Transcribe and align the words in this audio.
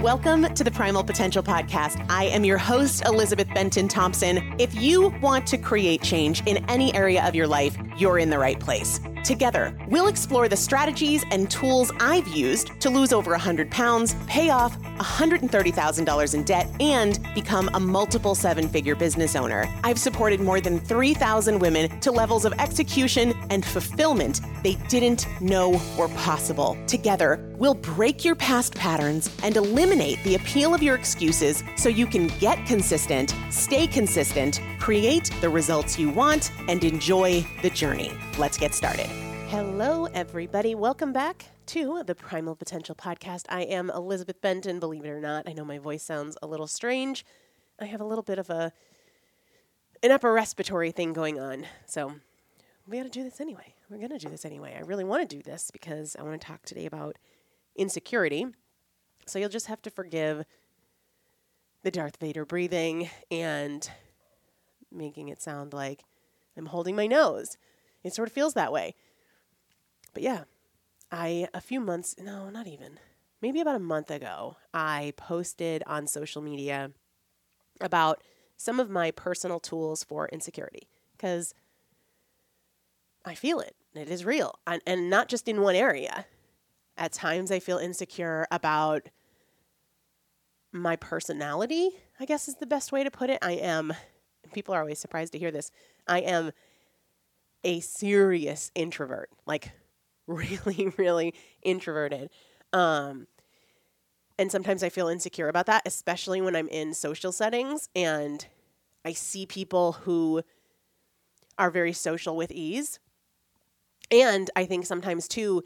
Welcome 0.00 0.52
to 0.52 0.62
the 0.62 0.70
Primal 0.70 1.02
Potential 1.02 1.42
Podcast. 1.42 2.04
I 2.10 2.24
am 2.24 2.44
your 2.44 2.58
host, 2.58 3.02
Elizabeth 3.06 3.48
Benton 3.54 3.88
Thompson. 3.88 4.54
If 4.58 4.74
you 4.74 5.08
want 5.22 5.46
to 5.46 5.56
create 5.56 6.02
change 6.02 6.42
in 6.46 6.58
any 6.68 6.94
area 6.94 7.26
of 7.26 7.34
your 7.34 7.46
life, 7.46 7.78
you're 7.96 8.18
in 8.18 8.28
the 8.28 8.38
right 8.38 8.60
place. 8.60 9.00
Together, 9.26 9.76
we'll 9.88 10.06
explore 10.06 10.48
the 10.48 10.56
strategies 10.56 11.24
and 11.32 11.50
tools 11.50 11.90
I've 11.98 12.28
used 12.28 12.80
to 12.80 12.88
lose 12.88 13.12
over 13.12 13.32
100 13.32 13.68
pounds, 13.72 14.14
pay 14.28 14.50
off 14.50 14.80
$130,000 14.80 16.34
in 16.34 16.44
debt, 16.44 16.70
and 16.78 17.18
become 17.34 17.68
a 17.74 17.80
multiple 17.80 18.36
seven 18.36 18.68
figure 18.68 18.94
business 18.94 19.34
owner. 19.34 19.68
I've 19.82 19.98
supported 19.98 20.40
more 20.40 20.60
than 20.60 20.78
3,000 20.78 21.58
women 21.58 21.98
to 22.02 22.12
levels 22.12 22.44
of 22.44 22.52
execution 22.60 23.34
and 23.50 23.64
fulfillment 23.64 24.42
they 24.62 24.74
didn't 24.88 25.26
know 25.40 25.80
were 25.98 26.08
possible. 26.10 26.78
Together, 26.86 27.52
we'll 27.56 27.74
break 27.74 28.24
your 28.24 28.36
past 28.36 28.76
patterns 28.76 29.28
and 29.42 29.56
eliminate 29.56 30.22
the 30.22 30.36
appeal 30.36 30.72
of 30.72 30.84
your 30.84 30.94
excuses 30.94 31.64
so 31.76 31.88
you 31.88 32.06
can 32.06 32.28
get 32.38 32.64
consistent, 32.64 33.34
stay 33.50 33.88
consistent, 33.88 34.60
create 34.78 35.32
the 35.40 35.48
results 35.48 35.98
you 35.98 36.10
want, 36.10 36.52
and 36.68 36.84
enjoy 36.84 37.44
the 37.62 37.70
journey. 37.70 38.12
Let's 38.38 38.56
get 38.56 38.72
started. 38.72 39.15
Hello, 39.48 40.06
everybody. 40.06 40.74
Welcome 40.74 41.12
back 41.12 41.46
to 41.66 42.02
the 42.04 42.16
Primal 42.16 42.56
Potential 42.56 42.96
Podcast. 42.96 43.44
I 43.48 43.62
am 43.62 43.90
Elizabeth 43.90 44.40
Benton. 44.40 44.80
Believe 44.80 45.04
it 45.04 45.08
or 45.08 45.20
not, 45.20 45.48
I 45.48 45.52
know 45.52 45.64
my 45.64 45.78
voice 45.78 46.02
sounds 46.02 46.36
a 46.42 46.48
little 46.48 46.66
strange. 46.66 47.24
I 47.80 47.84
have 47.84 48.00
a 48.00 48.04
little 48.04 48.24
bit 48.24 48.40
of 48.40 48.50
a 48.50 48.72
an 50.02 50.10
upper 50.10 50.32
respiratory 50.32 50.90
thing 50.90 51.12
going 51.12 51.38
on, 51.38 51.64
so 51.86 52.16
we 52.88 52.96
got 52.96 53.04
to 53.04 53.08
do 53.08 53.22
this 53.22 53.40
anyway. 53.40 53.72
We're 53.88 53.98
gonna 53.98 54.18
do 54.18 54.28
this 54.28 54.44
anyway. 54.44 54.74
I 54.76 54.80
really 54.80 55.04
want 55.04 55.28
to 55.28 55.36
do 55.36 55.42
this 55.44 55.70
because 55.70 56.16
I 56.18 56.24
want 56.24 56.40
to 56.40 56.44
talk 56.44 56.64
today 56.64 56.86
about 56.86 57.16
insecurity. 57.76 58.46
So 59.26 59.38
you'll 59.38 59.48
just 59.48 59.68
have 59.68 59.80
to 59.82 59.90
forgive 59.90 60.44
the 61.84 61.92
Darth 61.92 62.16
Vader 62.16 62.44
breathing 62.44 63.10
and 63.30 63.88
making 64.90 65.28
it 65.28 65.40
sound 65.40 65.72
like 65.72 66.02
I'm 66.56 66.66
holding 66.66 66.96
my 66.96 67.06
nose. 67.06 67.56
It 68.02 68.12
sort 68.12 68.28
of 68.28 68.34
feels 68.34 68.54
that 68.54 68.72
way. 68.72 68.96
But 70.16 70.22
yeah, 70.22 70.44
I, 71.12 71.46
a 71.52 71.60
few 71.60 71.78
months, 71.78 72.14
no, 72.18 72.48
not 72.48 72.66
even, 72.66 72.98
maybe 73.42 73.60
about 73.60 73.76
a 73.76 73.80
month 73.80 74.10
ago, 74.10 74.56
I 74.72 75.12
posted 75.18 75.82
on 75.86 76.06
social 76.06 76.40
media 76.40 76.92
about 77.82 78.22
some 78.56 78.80
of 78.80 78.88
my 78.88 79.10
personal 79.10 79.60
tools 79.60 80.02
for 80.02 80.26
insecurity 80.28 80.88
because 81.12 81.52
I 83.26 83.34
feel 83.34 83.60
it. 83.60 83.76
It 83.94 84.08
is 84.08 84.24
real. 84.24 84.58
And, 84.66 84.80
and 84.86 85.10
not 85.10 85.28
just 85.28 85.48
in 85.48 85.60
one 85.60 85.74
area. 85.74 86.24
At 86.96 87.12
times, 87.12 87.52
I 87.52 87.58
feel 87.58 87.76
insecure 87.76 88.46
about 88.50 89.10
my 90.72 90.96
personality, 90.96 91.90
I 92.18 92.24
guess 92.24 92.48
is 92.48 92.54
the 92.54 92.64
best 92.64 92.90
way 92.90 93.04
to 93.04 93.10
put 93.10 93.28
it. 93.28 93.40
I 93.42 93.52
am, 93.52 93.92
people 94.54 94.74
are 94.74 94.80
always 94.80 94.98
surprised 94.98 95.34
to 95.34 95.38
hear 95.38 95.50
this. 95.50 95.70
I 96.08 96.20
am 96.20 96.52
a 97.62 97.80
serious 97.80 98.70
introvert, 98.74 99.28
like 99.44 99.72
really, 100.66 100.92
really 100.96 101.34
introverted. 101.62 102.30
Um, 102.72 103.26
and 104.38 104.52
sometimes 104.52 104.82
I 104.82 104.88
feel 104.88 105.08
insecure 105.08 105.48
about 105.48 105.66
that, 105.66 105.82
especially 105.86 106.40
when 106.40 106.54
I'm 106.54 106.68
in 106.68 106.92
social 106.94 107.32
settings 107.32 107.88
and 107.94 108.46
I 109.04 109.12
see 109.12 109.46
people 109.46 109.92
who 109.92 110.42
are 111.58 111.70
very 111.70 111.92
social 111.92 112.36
with 112.36 112.50
ease. 112.50 112.98
And 114.10 114.50
I 114.54 114.66
think 114.66 114.84
sometimes 114.84 115.26
too, 115.26 115.62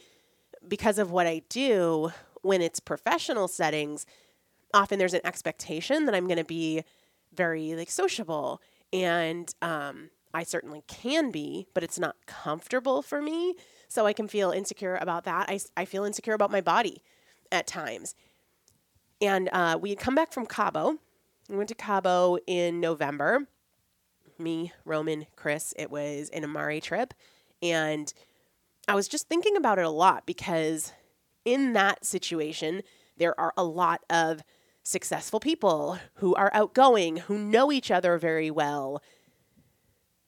because 0.67 0.99
of 0.99 1.11
what 1.11 1.27
I 1.27 1.43
do, 1.49 2.13
when 2.43 2.63
it's 2.63 2.81
professional 2.81 3.49
settings, 3.49 4.07
often 4.73 4.99
there's 4.99 5.15
an 5.15 5.21
expectation 5.25 6.07
that 6.07 6.15
I'm 6.15 6.27
going 6.27 6.39
to 6.39 6.45
be 6.45 6.85
very 7.35 7.75
like 7.75 7.91
sociable 7.91 8.61
and 8.93 9.53
um, 9.63 10.11
I 10.33 10.45
certainly 10.45 10.83
can 10.87 11.31
be, 11.31 11.67
but 11.75 11.83
it's 11.83 11.99
not 11.99 12.17
comfortable 12.27 13.03
for 13.03 13.21
me. 13.21 13.55
So 13.89 14.07
I 14.07 14.13
can 14.13 14.29
feel 14.29 14.51
insecure 14.51 14.97
about 15.01 15.25
that. 15.25 15.49
I, 15.49 15.61
I 15.77 15.85
feel 15.85 16.05
insecure 16.05 16.35
about 16.35 16.53
my 16.53 16.61
body 16.61 17.03
at 17.51 17.67
times. 17.67 18.15
And 19.21 19.49
uh, 19.53 19.79
we 19.81 19.91
had 19.91 19.99
come 19.99 20.15
back 20.15 20.33
from 20.33 20.47
Cabo. 20.47 20.97
We 21.49 21.57
went 21.57 21.69
to 21.69 21.75
Cabo 21.75 22.39
in 22.47 22.81
November. 22.81 23.47
Me, 24.39 24.73
Roman, 24.85 25.27
Chris. 25.37 25.75
It 25.77 25.91
was 25.91 26.31
an 26.31 26.45
Amare 26.45 26.81
trip. 26.81 27.13
And 27.61 28.13
I 28.89 28.95
was 28.95 29.09
just 29.09 29.29
thinking 29.29 29.57
about 29.57 29.79
it 29.79 29.85
a 29.85 29.91
lot 29.91 30.25
because 30.27 30.93
in 31.45 31.73
that 31.75 32.05
situation, 32.05 32.83
there 33.17 33.39
are 33.39 33.53
a 33.57 33.65
lot 33.65 34.03
of 34.09 34.43
successful 34.83 35.41
people 35.41 35.99
who 36.15 36.35
are 36.35 36.51
outgoing, 36.55 37.19
who 37.19 37.39
know 37.39 37.71
each 37.71 37.91
other 37.91 38.17
very 38.17 38.51
well, 38.51 39.03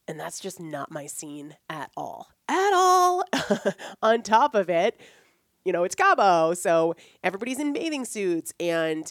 and 0.09 0.19
that's 0.19 0.41
just 0.41 0.61
not 0.61 0.91
my 0.91 1.07
scene 1.07 1.57
at 1.69 1.91
all. 1.97 2.29
At 2.49 2.73
all. 2.75 3.25
On 4.03 4.23
top 4.23 4.55
of 4.55 4.69
it, 4.69 5.01
you 5.65 5.73
know, 5.73 5.85
it's 5.85 5.95
Cabo. 5.95 6.55
So 6.55 6.95
everybody's 7.23 7.61
in 7.61 7.73
bathing 7.73 8.05
suits. 8.05 8.53
And 8.59 9.11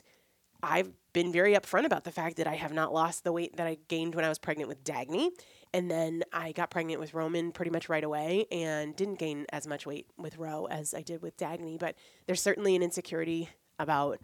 I've 0.61 0.91
been 1.13 1.31
very 1.31 1.53
upfront 1.53 1.85
about 1.85 2.03
the 2.03 2.11
fact 2.11 2.37
that 2.37 2.47
I 2.47 2.55
have 2.55 2.73
not 2.73 2.93
lost 2.93 3.23
the 3.23 3.31
weight 3.31 3.57
that 3.57 3.67
I 3.67 3.77
gained 3.87 4.15
when 4.15 4.25
I 4.25 4.29
was 4.29 4.39
pregnant 4.39 4.67
with 4.67 4.83
Dagny. 4.83 5.29
And 5.73 5.89
then 5.89 6.23
I 6.33 6.51
got 6.51 6.69
pregnant 6.69 6.99
with 6.99 7.13
Roman 7.13 7.51
pretty 7.51 7.71
much 7.71 7.87
right 7.87 8.03
away 8.03 8.45
and 8.51 8.95
didn't 8.95 9.19
gain 9.19 9.45
as 9.53 9.67
much 9.67 9.85
weight 9.85 10.07
with 10.17 10.37
Ro 10.37 10.65
as 10.65 10.93
I 10.93 11.01
did 11.01 11.21
with 11.21 11.37
Dagny. 11.37 11.79
But 11.79 11.95
there's 12.27 12.41
certainly 12.41 12.75
an 12.75 12.83
insecurity 12.83 13.49
about 13.79 14.19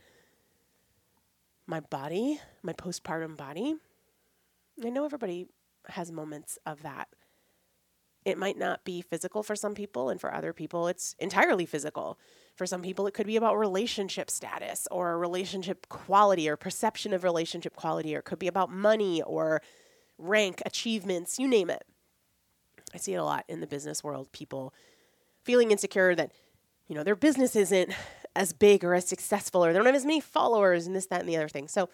my 1.66 1.80
body, 1.80 2.40
my 2.64 2.74
postpartum 2.74 3.38
body. 3.38 3.76
I 4.84 4.90
know 4.90 5.06
everybody 5.06 5.48
has 5.90 6.12
moments 6.12 6.58
of 6.66 6.82
that. 6.84 7.08
It 8.26 8.38
might 8.38 8.58
not 8.58 8.84
be 8.84 9.02
physical 9.02 9.42
for 9.42 9.56
some 9.56 9.74
people, 9.74 10.10
and 10.10 10.20
for 10.20 10.34
other 10.34 10.52
people, 10.52 10.88
it's 10.88 11.16
entirely 11.20 11.66
physical. 11.66 12.20
For 12.56 12.66
some 12.66 12.82
people, 12.82 13.08
it 13.08 13.14
could 13.14 13.28
be 13.28 13.38
about 13.38 13.58
relationship 13.58 14.30
status 14.30 14.88
or 14.92 15.18
relationship 15.18 15.88
quality 15.88 16.50
or 16.50 16.58
perception 16.58 17.14
of 17.14 17.24
relationship 17.24 17.76
quality, 17.76 18.16
or 18.16 18.20
it 18.20 18.26
could 18.26 18.40
be 18.40 18.48
about 18.48 18.70
money 18.70 19.22
or 19.22 19.62
rank, 20.18 20.62
achievements, 20.66 21.40
you 21.40 21.48
name 21.48 21.70
it. 21.70 21.84
I 22.94 22.98
see 22.98 23.14
it 23.14 23.18
a 23.18 23.24
lot 23.24 23.46
in 23.48 23.62
the 23.62 23.68
business 23.68 24.04
world, 24.04 24.32
people 24.32 24.74
feeling 25.44 25.72
insecure 25.72 26.16
that, 26.16 26.32
you 26.88 26.96
know, 26.96 27.04
their 27.04 27.16
business 27.16 27.56
isn't 27.56 27.94
as 28.36 28.54
big 28.54 28.84
or 28.84 28.94
as 28.94 29.08
successful 29.08 29.64
or 29.64 29.72
they 29.72 29.78
don't 29.78 29.86
have 29.86 29.96
as 29.96 30.06
many 30.06 30.20
followers 30.20 30.86
and 30.86 30.96
this, 30.96 31.06
that, 31.08 31.22
and 31.22 31.30
the 31.30 31.38
other 31.38 31.48
thing. 31.48 31.68
So 31.68 31.90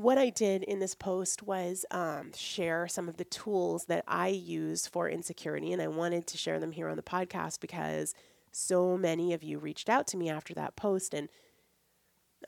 what 0.00 0.16
I 0.16 0.30
did 0.30 0.62
in 0.62 0.78
this 0.78 0.94
post 0.94 1.42
was 1.42 1.84
um, 1.90 2.32
share 2.34 2.88
some 2.88 3.08
of 3.08 3.18
the 3.18 3.24
tools 3.24 3.84
that 3.84 4.02
I 4.08 4.28
use 4.28 4.86
for 4.86 5.08
insecurity, 5.08 5.72
and 5.72 5.82
I 5.82 5.88
wanted 5.88 6.26
to 6.28 6.38
share 6.38 6.58
them 6.58 6.72
here 6.72 6.88
on 6.88 6.96
the 6.96 7.02
podcast 7.02 7.60
because 7.60 8.14
so 8.50 8.96
many 8.96 9.34
of 9.34 9.42
you 9.42 9.58
reached 9.58 9.90
out 9.90 10.06
to 10.08 10.16
me 10.16 10.30
after 10.30 10.54
that 10.54 10.74
post, 10.74 11.12
and 11.12 11.28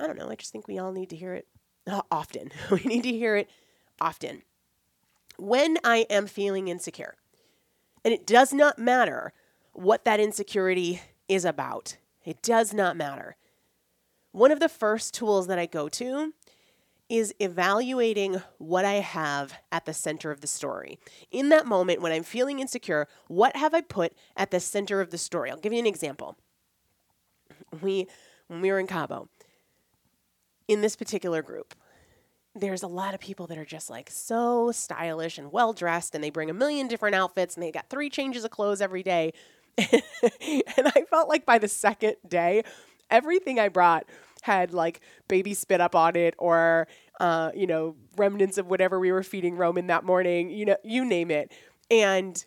I 0.01 0.07
don't 0.07 0.19
know, 0.19 0.31
I 0.31 0.35
just 0.37 0.51
think 0.51 0.67
we 0.67 0.79
all 0.79 0.93
need 0.93 1.11
to 1.11 1.17
hear 1.17 1.35
it 1.35 1.47
often. 2.11 2.51
we 2.71 2.81
need 2.85 3.03
to 3.03 3.13
hear 3.13 3.37
it 3.37 3.51
often. 4.01 4.43
When 5.37 5.77
I 5.85 6.07
am 6.09 6.27
feeling 6.27 6.69
insecure, 6.69 7.17
and 8.03 8.15
it 8.15 8.27
does 8.27 8.55
not 8.55 8.79
matter 8.79 9.33
what 9.75 10.05
that 10.07 10.21
insecurity 10.21 11.03
is 11.29 11.45
about, 11.45 11.99
it 12.25 12.43
does 12.43 12.73
not 12.73 12.97
matter. 12.97 13.37
One 14.33 14.51
of 14.51 14.61
the 14.61 14.69
first 14.71 15.13
tools 15.13 15.49
that 15.49 15.59
I 15.59 15.67
go 15.67 15.91
to 15.91 16.33
is 17.09 17.35
evaluating 17.41 18.41
what 18.59 18.85
I 18.85 18.95
have 18.95 19.55
at 19.71 19.85
the 19.85 19.93
center 19.93 20.31
of 20.31 20.41
the 20.41 20.47
story. 20.47 20.99
In 21.31 21.51
that 21.51 21.67
moment 21.67 22.01
when 22.01 22.13
I'm 22.13 22.23
feeling 22.23 22.59
insecure, 22.59 23.07
what 23.29 23.57
have 23.57 23.75
I 23.75 23.81
put 23.83 24.15
at 24.37 24.51
the 24.51 24.61
center 24.61 25.01
of 25.01 25.11
the 25.11 25.19
story? 25.19 25.51
I'll 25.51 25.59
give 25.59 25.73
you 25.73 25.79
an 25.79 25.87
example. 25.87 26.37
We 27.81 28.07
when 28.49 28.61
we 28.61 28.71
were 28.71 28.79
in 28.79 28.87
Cabo, 28.87 29.29
in 30.69 30.81
this 30.81 30.97
particular 30.97 31.43
group, 31.43 31.75
there's 32.55 32.83
a 32.83 32.89
lot 32.89 33.15
of 33.15 33.21
people 33.21 33.47
that 33.47 33.57
are 33.57 33.65
just 33.65 33.89
like 33.89 34.11
so 34.11 34.73
stylish 34.73 35.39
and 35.39 35.53
well 35.53 35.73
dressed 35.73 36.15
and 36.15 36.23
they 36.23 36.31
bring 36.31 36.51
a 36.51 36.55
million 36.55 36.87
different 36.87 37.15
outfits 37.15 37.55
and 37.55 37.63
they 37.63 37.71
got 37.71 37.89
three 37.89 38.11
changes 38.11 38.45
of 38.45 38.51
clothes 38.51 38.81
every 38.81 39.03
day. 39.03 39.33
and 39.79 39.93
I 40.79 41.05
felt 41.09 41.29
like 41.29 41.47
by 41.47 41.59
the 41.59 41.69
second 41.69 42.17
day, 42.29 42.63
everything 43.11 43.59
I 43.59 43.69
brought 43.69 44.05
had 44.43 44.75
like 44.75 45.01
baby 45.29 45.55
spit 45.55 45.81
up 45.81 45.95
on 45.95 46.17
it 46.17 46.35
or 46.39 46.87
uh, 47.21 47.51
you 47.55 47.67
know 47.67 47.97
remnants 48.17 48.59
of 48.59 48.69
whatever 48.69 49.01
we 49.01 49.11
were 49.11 49.23
feeding 49.23 49.57
Roman 49.57 49.87
that 49.87 50.05
morning. 50.05 50.51
You 50.51 50.67
know, 50.67 50.77
you 50.85 51.05
name 51.05 51.31
it. 51.31 51.51
And 51.91 52.45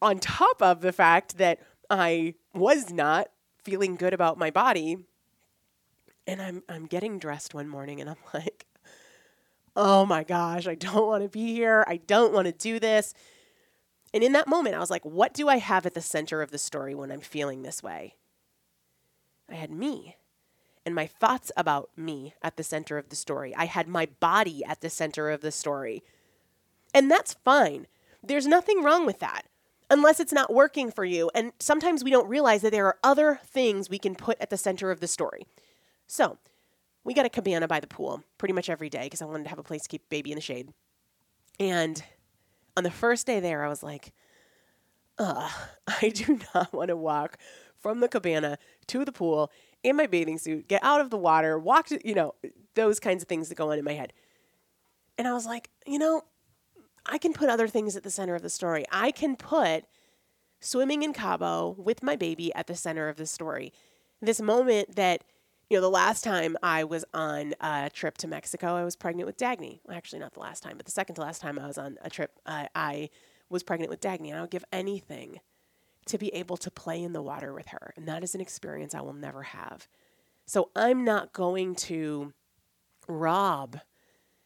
on 0.00 0.18
top 0.18 0.62
of 0.62 0.80
the 0.80 0.92
fact 0.92 1.38
that 1.38 1.58
I 1.88 2.34
was 2.54 2.90
not 2.90 3.28
feeling 3.62 3.96
good 3.96 4.14
about 4.14 4.38
my 4.38 4.50
body, 4.50 4.98
and 6.26 6.40
I'm 6.40 6.62
I'm 6.68 6.86
getting 6.86 7.18
dressed 7.18 7.54
one 7.54 7.68
morning 7.68 8.00
and 8.00 8.08
I'm 8.08 8.16
like, 8.34 8.66
oh 9.74 10.04
my 10.06 10.22
gosh, 10.22 10.68
I 10.68 10.74
don't 10.74 11.06
want 11.06 11.24
to 11.24 11.28
be 11.28 11.54
here. 11.54 11.84
I 11.88 11.96
don't 11.96 12.32
want 12.32 12.46
to 12.46 12.52
do 12.52 12.78
this. 12.78 13.14
And 14.12 14.24
in 14.24 14.32
that 14.32 14.48
moment, 14.48 14.74
I 14.74 14.80
was 14.80 14.90
like, 14.90 15.04
what 15.04 15.32
do 15.32 15.48
I 15.48 15.58
have 15.58 15.86
at 15.86 15.94
the 15.94 16.00
center 16.00 16.42
of 16.42 16.50
the 16.50 16.58
story 16.58 16.94
when 16.94 17.12
I'm 17.12 17.20
feeling 17.20 17.62
this 17.62 17.82
way? 17.82 18.16
I 19.48 19.54
had 19.54 19.70
me 19.70 20.16
and 20.86 20.94
my 20.94 21.06
thoughts 21.06 21.52
about 21.56 21.90
me 21.96 22.34
at 22.42 22.56
the 22.56 22.62
center 22.62 22.98
of 22.98 23.08
the 23.10 23.16
story. 23.16 23.54
I 23.54 23.66
had 23.66 23.86
my 23.88 24.06
body 24.20 24.64
at 24.64 24.80
the 24.80 24.90
center 24.90 25.30
of 25.30 25.40
the 25.42 25.52
story. 25.52 26.02
And 26.94 27.10
that's 27.10 27.34
fine. 27.44 27.86
There's 28.22 28.46
nothing 28.46 28.82
wrong 28.82 29.06
with 29.06 29.20
that. 29.20 29.46
unless 29.90 30.20
it's 30.20 30.32
not 30.32 30.52
working 30.54 30.90
for 30.90 31.04
you. 31.04 31.30
And 31.34 31.52
sometimes 31.58 32.04
we 32.04 32.10
don't 32.10 32.28
realize 32.28 32.62
that 32.62 32.70
there 32.70 32.86
are 32.86 32.96
other 33.02 33.40
things 33.44 33.90
we 33.90 33.98
can 33.98 34.14
put 34.14 34.38
at 34.40 34.48
the 34.50 34.56
center 34.56 34.90
of 34.90 35.00
the 35.00 35.08
story. 35.08 35.46
So, 36.06 36.38
we 37.02 37.14
got 37.14 37.26
a 37.26 37.30
cabana 37.30 37.66
by 37.66 37.80
the 37.80 37.86
pool 37.86 38.22
pretty 38.38 38.52
much 38.52 38.68
every 38.70 38.88
day 38.88 39.04
because 39.04 39.22
I 39.22 39.24
wanted 39.24 39.44
to 39.44 39.50
have 39.50 39.58
a 39.58 39.64
place 39.64 39.82
to 39.82 39.88
keep 39.88 40.08
baby 40.08 40.30
in 40.30 40.36
the 40.36 40.42
shade. 40.42 40.72
And 41.58 42.02
on 42.76 42.84
the 42.84 42.90
first 42.90 43.26
day 43.26 43.40
there, 43.40 43.64
I 43.64 43.68
was 43.68 43.82
like, 43.82 44.12
ugh, 45.18 45.50
I 46.02 46.10
do 46.10 46.38
not 46.54 46.72
want 46.72 46.88
to 46.88 46.96
walk 46.96 47.38
from 47.78 48.00
the 48.00 48.08
cabana 48.08 48.58
to 48.88 49.04
the 49.04 49.12
pool 49.12 49.50
in 49.82 49.96
my 49.96 50.06
bathing 50.06 50.38
suit, 50.38 50.68
get 50.68 50.82
out 50.84 51.00
of 51.00 51.10
the 51.10 51.16
water, 51.16 51.58
walk 51.58 51.86
to, 51.86 52.06
you 52.06 52.14
know, 52.14 52.34
those 52.74 53.00
kinds 53.00 53.22
of 53.22 53.28
things 53.28 53.48
that 53.48 53.54
go 53.54 53.70
on 53.72 53.78
in 53.78 53.84
my 53.84 53.92
head. 53.92 54.12
And 55.18 55.26
I 55.26 55.32
was 55.32 55.46
like, 55.46 55.70
you 55.86 55.98
know, 55.98 56.22
I 57.06 57.18
can 57.18 57.32
put 57.32 57.48
other 57.48 57.68
things 57.68 57.96
at 57.96 58.02
the 58.02 58.10
center 58.10 58.34
of 58.34 58.42
the 58.42 58.50
story. 58.50 58.84
I 58.90 59.10
can 59.10 59.36
put 59.36 59.84
swimming 60.60 61.02
in 61.02 61.12
Cabo 61.12 61.74
with 61.78 62.02
my 62.02 62.16
baby 62.16 62.54
at 62.54 62.66
the 62.66 62.74
center 62.74 63.08
of 63.08 63.16
the 63.16 63.26
story. 63.26 63.72
This 64.20 64.40
moment 64.40 64.96
that, 64.96 65.24
you 65.70 65.76
know, 65.76 65.80
the 65.80 65.90
last 65.90 66.22
time 66.22 66.56
I 66.62 66.84
was 66.84 67.04
on 67.14 67.54
a 67.60 67.90
trip 67.92 68.18
to 68.18 68.28
Mexico, 68.28 68.76
I 68.76 68.84
was 68.84 68.96
pregnant 68.96 69.26
with 69.26 69.38
Dagny. 69.38 69.80
Well, 69.84 69.96
actually, 69.96 70.18
not 70.18 70.34
the 70.34 70.40
last 70.40 70.62
time, 70.62 70.76
but 70.76 70.84
the 70.84 70.92
second 70.92 71.14
to 71.14 71.22
last 71.22 71.40
time 71.40 71.58
I 71.58 71.66
was 71.66 71.78
on 71.78 71.96
a 72.02 72.10
trip, 72.10 72.32
uh, 72.44 72.66
I 72.74 73.08
was 73.48 73.62
pregnant 73.62 73.90
with 73.90 74.00
Dagny. 74.00 74.28
And 74.28 74.36
I 74.36 74.40
would 74.42 74.50
give 74.50 74.64
anything 74.72 75.40
to 76.10 76.18
be 76.18 76.34
able 76.34 76.56
to 76.58 76.70
play 76.70 77.02
in 77.02 77.12
the 77.12 77.22
water 77.22 77.52
with 77.54 77.68
her. 77.68 77.92
And 77.96 78.06
that 78.08 78.22
is 78.22 78.34
an 78.34 78.40
experience 78.40 78.94
I 78.94 79.00
will 79.00 79.14
never 79.14 79.42
have. 79.42 79.88
So 80.46 80.70
I'm 80.74 81.04
not 81.04 81.32
going 81.32 81.74
to 81.76 82.32
rob 83.08 83.78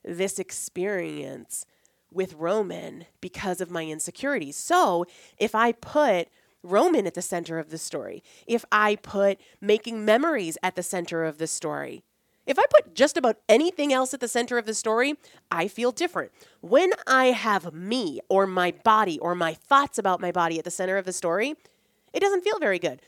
this 0.04 0.38
experience 0.38 1.64
with 2.10 2.34
Roman 2.34 3.06
because 3.20 3.60
of 3.60 3.70
my 3.70 3.84
insecurities. 3.86 4.56
So 4.56 5.06
if 5.38 5.54
I 5.54 5.72
put 5.72 6.28
Roman 6.62 7.06
at 7.06 7.14
the 7.14 7.22
center 7.22 7.58
of 7.58 7.70
the 7.70 7.78
story, 7.78 8.22
if 8.46 8.64
I 8.70 8.96
put 8.96 9.40
making 9.60 10.04
memories 10.04 10.58
at 10.62 10.76
the 10.76 10.82
center 10.82 11.24
of 11.24 11.38
the 11.38 11.46
story, 11.46 12.04
if 12.46 12.58
I 12.58 12.64
put 12.70 12.94
just 12.94 13.16
about 13.16 13.38
anything 13.48 13.92
else 13.92 14.12
at 14.12 14.20
the 14.20 14.28
center 14.28 14.58
of 14.58 14.66
the 14.66 14.74
story, 14.74 15.14
I 15.50 15.68
feel 15.68 15.92
different. 15.92 16.32
When 16.60 16.90
I 17.06 17.26
have 17.26 17.72
me 17.72 18.20
or 18.28 18.46
my 18.46 18.72
body 18.84 19.18
or 19.18 19.34
my 19.34 19.54
thoughts 19.54 19.98
about 19.98 20.20
my 20.20 20.30
body 20.30 20.58
at 20.58 20.64
the 20.64 20.70
center 20.70 20.96
of 20.96 21.04
the 21.04 21.12
story, 21.12 21.54
it 22.12 22.20
doesn't 22.20 22.44
feel 22.44 22.58
very 22.58 22.78
good. 22.78 23.00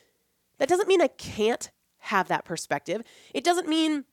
That 0.58 0.68
doesn't 0.68 0.88
mean 0.88 1.02
I 1.02 1.08
can't 1.08 1.70
have 1.98 2.28
that 2.28 2.44
perspective. 2.44 3.02
It 3.34 3.44
doesn't 3.44 3.68
mean 3.68 4.04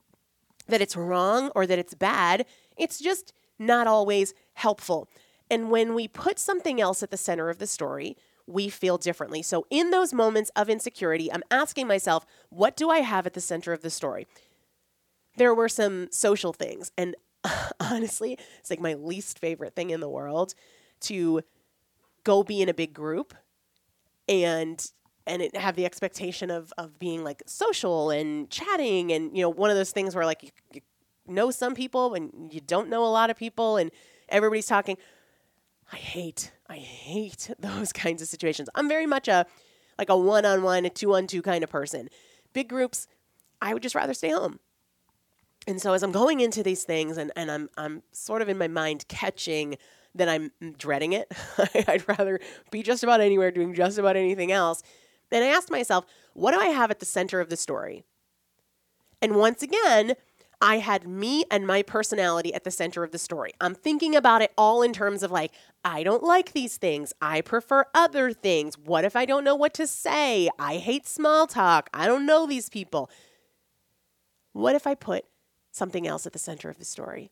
that 0.68 0.82
it's 0.82 0.96
wrong 0.96 1.52
or 1.56 1.66
that 1.68 1.80
it's 1.80 1.94
bad. 1.94 2.46
It's 2.78 3.00
just 3.00 3.34
not 3.60 3.88
always 3.88 4.34
helpful. 4.54 5.08
And 5.50 5.70
when 5.70 5.94
we 5.94 6.08
put 6.08 6.40
something 6.40 6.82
else 6.82 7.04
at 7.04 7.12
the 7.12 7.18
center 7.18 7.50
of 7.50 7.60
the 7.60 7.68
story, 7.68 8.18
we 8.46 8.70
feel 8.70 8.98
differently. 8.98 9.42
So, 9.42 9.66
in 9.70 9.92
those 9.92 10.14
moments 10.14 10.52
of 10.56 10.70
insecurity, 10.70 11.32
I'm 11.32 11.44
asking 11.50 11.88
myself, 11.88 12.26
what 12.50 12.76
do 12.76 12.90
I 12.90 13.00
have 13.00 13.26
at 13.26 13.34
the 13.34 13.42
center 13.42 13.72
of 13.72 13.82
the 13.82 13.90
story? 13.90 14.28
There 15.38 15.54
were 15.54 15.70
some 15.70 16.10
social 16.12 16.54
things. 16.54 16.92
And 16.98 17.16
honestly, 17.80 18.38
it's 18.60 18.70
like 18.70 18.80
my 18.80 18.94
least 18.94 19.40
favorite 19.40 19.76
thing 19.76 19.90
in 19.90 20.00
the 20.00 20.10
world 20.10 20.54
to 21.02 21.42
go 22.24 22.44
be 22.44 22.62
in 22.62 22.70
a 22.70 22.74
big 22.74 22.94
group 22.94 23.34
and 24.30 24.92
and 25.26 25.42
it 25.42 25.56
have 25.56 25.76
the 25.76 25.86
expectation 25.86 26.50
of 26.50 26.74
of 26.78 26.98
being 27.00 27.24
like 27.24 27.44
social 27.46 28.10
and 28.10 28.50
chatting 28.50 29.12
and 29.12 29.36
you 29.36 29.42
know 29.42 29.50
one 29.50 29.70
of 29.70 29.76
those 29.76 29.92
things 29.92 30.16
where 30.16 30.26
like 30.26 30.44
you, 30.44 30.50
you 30.74 30.82
know 31.28 31.52
some 31.52 31.76
people 31.76 32.14
and 32.14 32.54
you 32.54 32.62
don't 32.62 32.90
know 32.90 33.04
a 33.04 33.08
lot 33.08 33.30
of 33.30 33.38
people 33.38 33.78
and 33.78 33.92
everybody's 34.30 34.68
talking. 34.68 34.98
I 35.92 35.98
hate, 35.98 36.52
I 36.68 36.78
hate 36.78 37.52
those 37.60 37.94
kinds 37.94 38.22
of 38.22 38.28
situations. 38.28 38.70
I'm 38.76 38.88
very 38.88 39.06
much 39.06 39.28
a 39.28 39.46
like 39.98 40.10
a 40.10 40.18
one 40.18 40.46
on 40.46 40.64
one, 40.64 40.86
a 40.86 40.90
two 40.90 41.14
on 41.14 41.28
two 41.28 41.42
kind 41.42 41.64
of 41.64 41.70
person. 41.70 42.10
Big 42.54 42.68
groups, 42.68 43.08
I 43.62 43.74
would 43.74 43.84
just 43.84 43.96
rather 43.96 44.14
stay 44.14 44.30
home. 44.30 44.60
And 45.68 45.82
so 45.82 45.94
as 45.94 46.04
I'm 46.04 46.12
going 46.12 46.40
into 46.40 46.64
these 46.64 46.84
things 46.84 47.18
and, 47.18 47.32
and 47.36 47.50
I'm 47.50 47.70
I'm 47.78 48.04
sort 48.12 48.42
of 48.42 48.50
in 48.50 48.58
my 48.58 48.68
mind 48.68 49.06
catching 49.08 49.78
that 50.16 50.30
I'm 50.30 50.52
dreading 50.78 51.14
it. 51.14 51.32
I'd 51.88 52.08
rather 52.08 52.40
be 52.72 52.84
just 52.84 53.04
about 53.04 53.22
anywhere 53.22 53.52
doing 53.52 53.74
just 53.74 53.98
about 53.98 54.16
anything 54.16 54.52
else. 54.52 54.84
And 55.32 55.44
I 55.44 55.48
asked 55.48 55.72
myself, 55.72 56.06
what 56.34 56.52
do 56.52 56.60
I 56.60 56.68
have 56.68 56.92
at 56.92 57.00
the 57.00 57.06
center 57.06 57.40
of 57.40 57.50
the 57.50 57.58
story? 57.58 58.04
And 59.22 59.36
once 59.36 59.64
again, 59.64 60.14
I 60.62 60.78
had 60.78 61.08
me 61.08 61.44
and 61.50 61.66
my 61.66 61.82
personality 61.82 62.54
at 62.54 62.64
the 62.64 62.72
center 62.72 63.04
of 63.04 63.12
the 63.12 63.18
story. 63.18 63.54
I'm 63.60 63.74
thinking 63.74 64.16
about 64.16 64.42
it 64.42 64.54
all 64.58 64.82
in 64.82 64.94
terms 64.94 65.24
of 65.24 65.32
like, 65.32 65.52
I 65.84 66.04
don't 66.04 66.24
like 66.24 66.54
these 66.54 66.78
things. 66.78 67.12
I 67.22 67.42
prefer 67.42 67.86
other 67.94 68.32
things. 68.32 68.78
What 68.78 69.04
if 69.04 69.16
I 69.16 69.26
don't 69.26 69.44
know 69.44 69.56
what 69.56 69.74
to 69.76 69.88
say? 69.88 70.50
I 70.60 70.78
hate 70.78 71.08
small 71.08 71.48
talk. 71.48 71.90
I 71.94 72.06
don't 72.06 72.26
know 72.26 72.46
these 72.46 72.70
people. 72.70 73.10
What 74.54 74.76
if 74.76 74.86
I 74.86 74.94
put 74.94 75.26
something 75.74 76.08
else 76.08 76.26
at 76.26 76.34
the 76.34 76.40
center 76.40 76.70
of 76.70 76.80
the 76.80 76.86
story? 76.86 77.32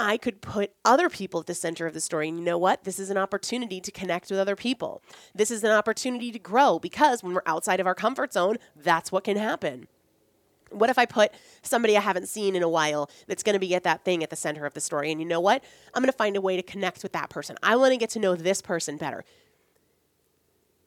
I 0.00 0.16
could 0.16 0.40
put 0.40 0.72
other 0.82 1.10
people 1.10 1.40
at 1.40 1.46
the 1.46 1.54
center 1.54 1.86
of 1.86 1.92
the 1.92 2.00
story. 2.00 2.28
And 2.28 2.38
you 2.38 2.44
know 2.44 2.56
what? 2.56 2.84
This 2.84 2.98
is 2.98 3.10
an 3.10 3.18
opportunity 3.18 3.82
to 3.82 3.92
connect 3.92 4.30
with 4.30 4.40
other 4.40 4.56
people. 4.56 5.02
This 5.34 5.50
is 5.50 5.62
an 5.62 5.70
opportunity 5.70 6.32
to 6.32 6.38
grow 6.38 6.78
because 6.78 7.22
when 7.22 7.34
we're 7.34 7.42
outside 7.44 7.80
of 7.80 7.86
our 7.86 7.94
comfort 7.94 8.32
zone, 8.32 8.56
that's 8.74 9.12
what 9.12 9.24
can 9.24 9.36
happen. 9.36 9.88
What 10.70 10.88
if 10.88 10.98
I 10.98 11.04
put 11.04 11.32
somebody 11.62 11.98
I 11.98 12.00
haven't 12.00 12.28
seen 12.28 12.56
in 12.56 12.62
a 12.62 12.68
while 12.68 13.10
that's 13.26 13.42
going 13.42 13.54
to 13.54 13.60
be 13.60 13.74
at 13.74 13.82
that 13.84 14.04
thing 14.04 14.22
at 14.22 14.30
the 14.30 14.36
center 14.36 14.64
of 14.64 14.72
the 14.72 14.80
story? 14.80 15.12
And 15.12 15.20
you 15.20 15.26
know 15.26 15.40
what? 15.40 15.62
I'm 15.92 16.02
going 16.02 16.10
to 16.10 16.16
find 16.16 16.34
a 16.36 16.40
way 16.40 16.56
to 16.56 16.62
connect 16.62 17.02
with 17.02 17.12
that 17.12 17.28
person. 17.28 17.56
I 17.62 17.76
want 17.76 17.92
to 17.92 17.98
get 17.98 18.10
to 18.10 18.20
know 18.20 18.34
this 18.34 18.62
person 18.62 18.96
better. 18.96 19.24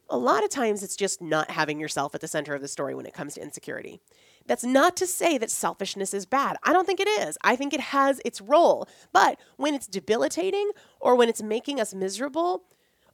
A 0.09 0.17
lot 0.17 0.43
of 0.43 0.49
times 0.49 0.81
it's 0.81 0.95
just 0.95 1.21
not 1.21 1.51
having 1.51 1.79
yourself 1.79 2.15
at 2.15 2.21
the 2.21 2.27
center 2.27 2.55
of 2.55 2.61
the 2.61 2.67
story 2.67 2.95
when 2.95 3.05
it 3.05 3.13
comes 3.13 3.35
to 3.35 3.41
insecurity. 3.41 3.99
That's 4.45 4.63
not 4.63 4.97
to 4.97 5.07
say 5.07 5.38
that 5.38 5.50
selfishness 5.50 6.13
is 6.13 6.25
bad. 6.25 6.57
I 6.63 6.73
don't 6.73 6.85
think 6.85 7.00
it 7.00 7.07
is. 7.07 7.38
I 7.43 7.55
think 7.55 7.73
it 7.73 7.79
has 7.79 8.21
its 8.25 8.41
role. 8.41 8.88
But 9.12 9.39
when 9.57 9.73
it's 9.73 9.88
debilitating 9.88 10.71
or 11.00 11.15
when 11.15 11.29
it's 11.29 11.41
making 11.41 11.79
us 11.79 11.93
miserable 11.93 12.63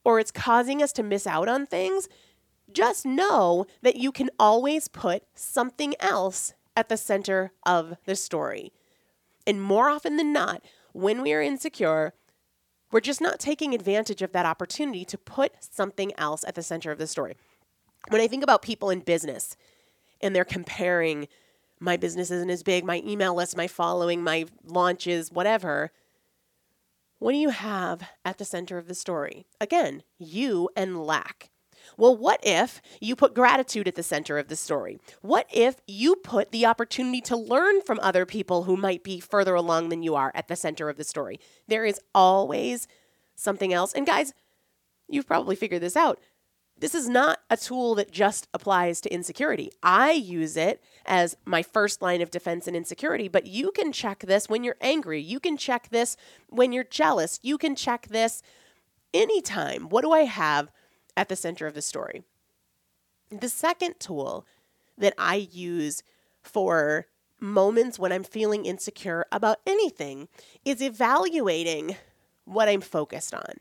or 0.03 0.19
it's 0.19 0.31
causing 0.31 0.81
us 0.81 0.91
to 0.93 1.03
miss 1.03 1.27
out 1.27 1.47
on 1.47 1.65
things, 1.65 2.07
just 2.71 3.05
know 3.05 3.65
that 3.81 3.95
you 3.95 4.11
can 4.11 4.29
always 4.39 4.87
put 4.87 5.23
something 5.35 5.93
else 5.99 6.53
at 6.75 6.89
the 6.89 6.97
center 6.97 7.51
of 7.65 7.95
the 8.05 8.15
story. 8.15 8.71
And 9.45 9.61
more 9.61 9.89
often 9.89 10.17
than 10.17 10.31
not, 10.33 10.63
when 10.93 11.21
we 11.21 11.33
are 11.33 11.41
insecure, 11.41 12.13
we're 12.91 12.99
just 12.99 13.21
not 13.21 13.39
taking 13.39 13.73
advantage 13.73 14.21
of 14.21 14.31
that 14.31 14.45
opportunity 14.45 15.05
to 15.05 15.17
put 15.17 15.53
something 15.59 16.11
else 16.17 16.43
at 16.47 16.55
the 16.55 16.63
center 16.63 16.91
of 16.91 16.97
the 16.97 17.07
story. 17.07 17.35
When 18.09 18.21
I 18.21 18.27
think 18.27 18.43
about 18.43 18.61
people 18.61 18.89
in 18.89 19.01
business 19.01 19.55
and 20.21 20.35
they're 20.35 20.45
comparing 20.45 21.27
my 21.79 21.97
business 21.97 22.29
isn't 22.29 22.49
as 22.49 22.63
big, 22.63 22.83
my 22.83 23.01
email 23.05 23.33
list, 23.33 23.55
my 23.55 23.67
following, 23.67 24.23
my 24.23 24.45
launches, 24.65 25.31
whatever. 25.31 25.91
What 27.19 27.31
do 27.31 27.37
you 27.37 27.49
have 27.49 28.01
at 28.25 28.37
the 28.37 28.45
center 28.45 28.77
of 28.77 28.87
the 28.87 28.95
story? 28.95 29.45
Again, 29.61 30.03
you 30.17 30.69
and 30.75 31.01
lack. 31.03 31.49
Well, 31.97 32.15
what 32.15 32.39
if 32.43 32.81
you 33.01 33.15
put 33.15 33.33
gratitude 33.33 33.87
at 33.87 33.95
the 33.95 34.03
center 34.03 34.37
of 34.37 34.47
the 34.47 34.55
story? 34.55 34.99
What 35.21 35.47
if 35.51 35.77
you 35.87 36.15
put 36.15 36.51
the 36.51 36.65
opportunity 36.65 37.21
to 37.21 37.37
learn 37.37 37.81
from 37.81 37.99
other 38.01 38.25
people 38.25 38.63
who 38.63 38.77
might 38.77 39.03
be 39.03 39.19
further 39.19 39.55
along 39.55 39.89
than 39.89 40.03
you 40.03 40.15
are 40.15 40.31
at 40.35 40.47
the 40.47 40.55
center 40.55 40.89
of 40.89 40.97
the 40.97 41.03
story? 41.03 41.39
There 41.67 41.85
is 41.85 41.99
always 42.13 42.87
something 43.35 43.73
else. 43.73 43.93
And 43.93 44.05
guys, 44.05 44.33
you've 45.07 45.27
probably 45.27 45.55
figured 45.55 45.81
this 45.81 45.97
out. 45.97 46.19
This 46.79 46.95
is 46.95 47.09
not 47.09 47.39
a 47.49 47.57
tool 47.57 47.95
that 47.95 48.11
just 48.11 48.47
applies 48.53 49.01
to 49.01 49.13
insecurity. 49.13 49.71
I 49.83 50.11
use 50.11 50.55
it 50.55 50.81
as 51.05 51.35
my 51.45 51.61
first 51.61 52.01
line 52.01 52.21
of 52.21 52.31
defense 52.31 52.67
in 52.67 52.75
insecurity, 52.75 53.27
but 53.27 53.45
you 53.45 53.71
can 53.71 53.91
check 53.91 54.19
this 54.21 54.47
when 54.47 54.63
you're 54.63 54.77
angry. 54.79 55.21
You 55.21 55.39
can 55.39 55.57
check 55.57 55.89
this 55.89 56.15
when 56.47 56.71
you're 56.71 56.85
jealous. 56.85 57.39
You 57.43 57.57
can 57.57 57.75
check 57.75 58.07
this 58.07 58.41
anytime. 59.13 59.89
What 59.89 60.03
do 60.03 60.11
I 60.11 60.21
have 60.21 60.69
at 61.19 61.27
the 61.27 61.35
center 61.35 61.67
of 61.67 61.73
the 61.73 61.81
story. 61.81 62.23
The 63.29 63.49
second 63.49 63.99
tool 63.99 64.45
that 64.97 65.13
I 65.17 65.35
use 65.35 66.01
for 66.41 67.07
moments 67.41 67.99
when 67.99 68.13
I'm 68.13 68.23
feeling 68.23 68.65
insecure 68.65 69.25
about 69.29 69.59
anything 69.67 70.29
is 70.63 70.81
evaluating 70.81 71.97
what 72.45 72.69
I'm 72.69 72.79
focused 72.79 73.33
on. 73.33 73.55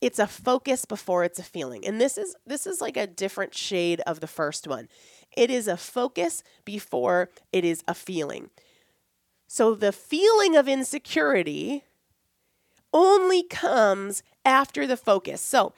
It's 0.00 0.18
a 0.18 0.26
focus 0.26 0.84
before 0.84 1.24
it's 1.24 1.38
a 1.38 1.44
feeling. 1.44 1.86
And 1.86 2.00
this 2.00 2.16
is 2.16 2.34
this 2.46 2.66
is 2.66 2.80
like 2.80 2.96
a 2.96 3.06
different 3.06 3.54
shade 3.54 4.00
of 4.06 4.20
the 4.20 4.26
first 4.26 4.66
one. 4.66 4.88
It 5.36 5.50
is 5.50 5.68
a 5.68 5.76
focus 5.76 6.42
before 6.64 7.30
it 7.52 7.64
is 7.64 7.84
a 7.86 7.94
feeling. 7.94 8.50
So 9.46 9.74
the 9.74 9.92
feeling 9.92 10.56
of 10.56 10.68
insecurity 10.68 11.84
only 12.92 13.42
comes 13.42 14.22
after 14.44 14.86
the 14.86 14.96
focus. 14.96 15.40
So 15.40 15.72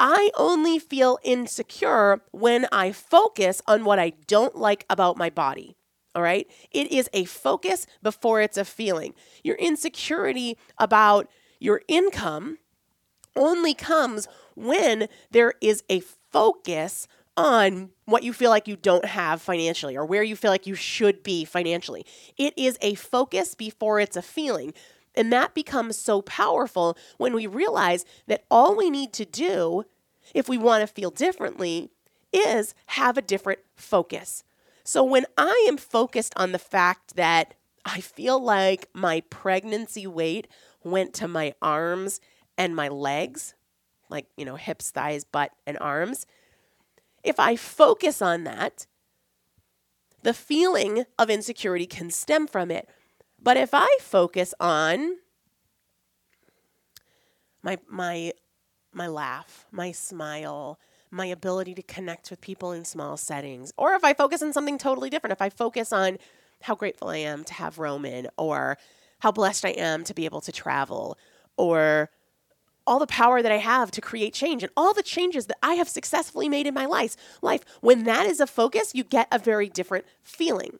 I 0.00 0.30
only 0.36 0.78
feel 0.78 1.18
insecure 1.22 2.22
when 2.32 2.66
I 2.72 2.90
focus 2.92 3.62
on 3.66 3.84
what 3.84 3.98
I 3.98 4.14
don't 4.26 4.56
like 4.56 4.84
about 4.90 5.16
my 5.16 5.30
body. 5.30 5.76
All 6.14 6.22
right. 6.22 6.46
It 6.70 6.90
is 6.90 7.08
a 7.12 7.24
focus 7.24 7.86
before 8.02 8.40
it's 8.40 8.58
a 8.58 8.64
feeling. 8.64 9.14
Your 9.44 9.56
insecurity 9.56 10.58
about 10.78 11.28
your 11.58 11.82
income 11.88 12.58
only 13.36 13.74
comes 13.74 14.28
when 14.54 15.08
there 15.30 15.54
is 15.60 15.82
a 15.88 16.00
focus 16.30 17.08
on 17.36 17.90
what 18.04 18.22
you 18.22 18.32
feel 18.32 18.50
like 18.50 18.68
you 18.68 18.76
don't 18.76 19.06
have 19.06 19.40
financially 19.40 19.96
or 19.96 20.04
where 20.04 20.22
you 20.22 20.36
feel 20.36 20.50
like 20.50 20.66
you 20.66 20.74
should 20.74 21.22
be 21.22 21.44
financially. 21.44 22.04
It 22.36 22.52
is 22.56 22.76
a 22.82 22.94
focus 22.94 23.54
before 23.54 24.00
it's 24.00 24.16
a 24.16 24.22
feeling. 24.22 24.74
And 25.14 25.32
that 25.32 25.54
becomes 25.54 25.96
so 25.96 26.22
powerful 26.22 26.96
when 27.18 27.34
we 27.34 27.46
realize 27.46 28.04
that 28.26 28.44
all 28.50 28.76
we 28.76 28.90
need 28.90 29.12
to 29.14 29.24
do 29.24 29.84
if 30.34 30.48
we 30.48 30.58
want 30.58 30.82
to 30.82 30.86
feel 30.86 31.10
differently 31.10 31.90
is 32.32 32.74
have 32.86 33.18
a 33.18 33.22
different 33.22 33.60
focus. 33.76 34.44
So 34.84 35.04
when 35.04 35.26
I 35.36 35.64
am 35.68 35.76
focused 35.76 36.32
on 36.36 36.52
the 36.52 36.58
fact 36.58 37.16
that 37.16 37.54
I 37.84 38.00
feel 38.00 38.42
like 38.42 38.88
my 38.92 39.22
pregnancy 39.28 40.06
weight 40.06 40.48
went 40.84 41.14
to 41.14 41.28
my 41.28 41.54
arms 41.60 42.20
and 42.56 42.76
my 42.76 42.88
legs, 42.88 43.54
like, 44.08 44.26
you 44.36 44.44
know, 44.44 44.56
hips, 44.56 44.90
thighs, 44.90 45.24
butt, 45.24 45.52
and 45.66 45.78
arms. 45.80 46.26
If 47.22 47.38
I 47.40 47.56
focus 47.56 48.20
on 48.20 48.44
that, 48.44 48.86
the 50.22 50.34
feeling 50.34 51.04
of 51.18 51.30
insecurity 51.30 51.86
can 51.86 52.10
stem 52.10 52.46
from 52.46 52.70
it. 52.70 52.88
But 53.40 53.56
if 53.56 53.70
I 53.72 53.88
focus 54.00 54.54
on 54.60 55.16
my 57.62 57.78
my 57.88 58.32
my 58.92 59.06
laugh, 59.08 59.66
my 59.72 59.90
smile, 59.92 60.78
my 61.10 61.26
ability 61.26 61.74
to 61.74 61.82
connect 61.82 62.30
with 62.30 62.40
people 62.40 62.72
in 62.72 62.84
small 62.84 63.16
settings, 63.16 63.72
or 63.76 63.94
if 63.94 64.04
I 64.04 64.14
focus 64.14 64.42
on 64.42 64.52
something 64.52 64.78
totally 64.78 65.10
different, 65.10 65.32
if 65.32 65.42
I 65.42 65.48
focus 65.48 65.92
on 65.92 66.18
how 66.62 66.74
grateful 66.74 67.08
I 67.08 67.16
am 67.18 67.42
to 67.44 67.54
have 67.54 67.78
Roman, 67.78 68.28
or 68.36 68.78
how 69.20 69.32
blessed 69.32 69.64
I 69.64 69.70
am 69.70 70.04
to 70.04 70.14
be 70.14 70.24
able 70.24 70.40
to 70.42 70.52
travel, 70.52 71.18
or 71.56 72.10
all 72.86 72.98
the 72.98 73.06
power 73.06 73.42
that 73.42 73.52
I 73.52 73.58
have 73.58 73.90
to 73.92 74.00
create 74.00 74.34
change 74.34 74.62
and 74.62 74.72
all 74.76 74.92
the 74.94 75.02
changes 75.02 75.46
that 75.46 75.58
I 75.62 75.74
have 75.74 75.88
successfully 75.88 76.48
made 76.48 76.66
in 76.66 76.74
my 76.74 76.86
life. 76.86 77.16
Life, 77.40 77.64
when 77.80 78.04
that 78.04 78.26
is 78.26 78.40
a 78.40 78.46
focus, 78.46 78.94
you 78.94 79.04
get 79.04 79.28
a 79.30 79.38
very 79.38 79.68
different 79.68 80.04
feeling. 80.22 80.78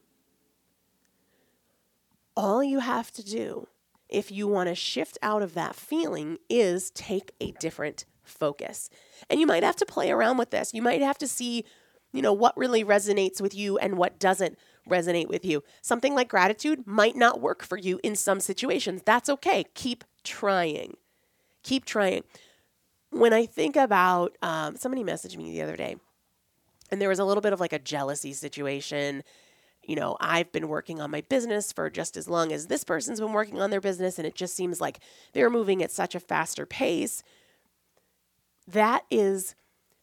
All 2.36 2.64
you 2.64 2.80
have 2.80 3.10
to 3.12 3.24
do 3.24 3.68
if 4.08 4.30
you 4.30 4.46
want 4.46 4.68
to 4.68 4.74
shift 4.74 5.18
out 5.22 5.42
of 5.42 5.54
that 5.54 5.74
feeling 5.74 6.38
is 6.48 6.90
take 6.90 7.32
a 7.40 7.52
different 7.52 8.04
focus. 8.22 8.90
And 9.30 9.40
you 9.40 9.46
might 9.46 9.62
have 9.62 9.76
to 9.76 9.86
play 9.86 10.10
around 10.10 10.36
with 10.36 10.50
this. 10.50 10.74
You 10.74 10.82
might 10.82 11.02
have 11.02 11.18
to 11.18 11.28
see, 11.28 11.64
you 12.12 12.22
know, 12.22 12.32
what 12.32 12.56
really 12.56 12.84
resonates 12.84 13.40
with 13.40 13.54
you 13.54 13.78
and 13.78 13.96
what 13.96 14.18
doesn't 14.18 14.58
resonate 14.88 15.28
with 15.28 15.44
you. 15.44 15.62
Something 15.80 16.14
like 16.14 16.28
gratitude 16.28 16.86
might 16.86 17.16
not 17.16 17.40
work 17.40 17.62
for 17.62 17.78
you 17.78 18.00
in 18.02 18.16
some 18.16 18.40
situations. 18.40 19.02
That's 19.04 19.28
okay. 19.28 19.64
Keep 19.74 20.04
trying. 20.24 20.96
Keep 21.62 21.84
trying. 21.84 22.24
When 23.10 23.32
I 23.32 23.46
think 23.46 23.76
about, 23.76 24.36
um, 24.42 24.76
somebody 24.76 25.04
messaged 25.04 25.36
me 25.36 25.50
the 25.50 25.62
other 25.62 25.76
day, 25.76 25.96
and 26.90 27.00
there 27.00 27.08
was 27.08 27.18
a 27.18 27.24
little 27.24 27.40
bit 27.40 27.52
of 27.52 27.60
like 27.60 27.72
a 27.72 27.78
jealousy 27.78 28.32
situation. 28.32 29.22
You 29.84 29.96
know, 29.96 30.16
I've 30.20 30.52
been 30.52 30.68
working 30.68 31.00
on 31.00 31.10
my 31.10 31.22
business 31.22 31.72
for 31.72 31.90
just 31.90 32.16
as 32.16 32.28
long 32.28 32.52
as 32.52 32.66
this 32.66 32.84
person's 32.84 33.20
been 33.20 33.32
working 33.32 33.60
on 33.60 33.70
their 33.70 33.80
business, 33.80 34.18
and 34.18 34.26
it 34.26 34.34
just 34.34 34.54
seems 34.54 34.80
like 34.80 35.00
they're 35.32 35.50
moving 35.50 35.82
at 35.82 35.90
such 35.90 36.14
a 36.14 36.20
faster 36.20 36.64
pace. 36.66 37.22
That 38.66 39.04
is 39.10 39.54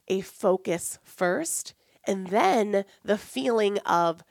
a 0.08 0.22
focus 0.22 1.00
first, 1.04 1.74
and 2.06 2.28
then 2.28 2.84
the 3.04 3.18
feeling 3.18 3.78
of 3.80 4.24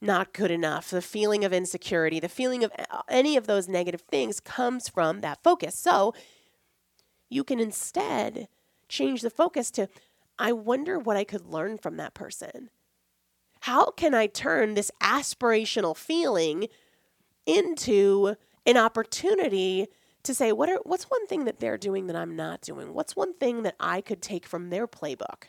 not 0.00 0.32
good 0.32 0.50
enough, 0.50 0.90
the 0.90 1.02
feeling 1.02 1.44
of 1.44 1.52
insecurity, 1.52 2.20
the 2.20 2.28
feeling 2.28 2.64
of 2.64 2.72
uh, 2.78 3.02
any 3.08 3.36
of 3.36 3.46
those 3.46 3.68
negative 3.68 4.02
things 4.02 4.40
comes 4.40 4.88
from 4.88 5.20
that 5.20 5.42
focus. 5.42 5.74
So 5.74 6.14
you 7.30 7.44
can 7.44 7.58
instead 7.58 8.48
change 8.88 9.22
the 9.22 9.30
focus 9.30 9.70
to, 9.70 9.88
I 10.38 10.52
wonder 10.52 10.98
what 10.98 11.16
I 11.16 11.24
could 11.24 11.46
learn 11.46 11.78
from 11.78 11.96
that 11.96 12.12
person. 12.12 12.68
How 13.60 13.90
can 13.90 14.14
I 14.14 14.26
turn 14.26 14.74
this 14.74 14.90
aspirational 15.02 15.96
feeling 15.96 16.66
into 17.46 18.34
an 18.66 18.76
opportunity 18.76 19.86
to 20.22 20.34
say, 20.34 20.52
what 20.52 20.68
are, 20.68 20.80
what's 20.82 21.04
one 21.04 21.26
thing 21.26 21.44
that 21.44 21.60
they're 21.60 21.78
doing 21.78 22.06
that 22.06 22.16
I'm 22.16 22.36
not 22.36 22.60
doing? 22.60 22.92
What's 22.92 23.16
one 23.16 23.34
thing 23.34 23.62
that 23.62 23.76
I 23.78 24.00
could 24.00 24.20
take 24.20 24.46
from 24.46 24.68
their 24.68 24.86
playbook? 24.86 25.44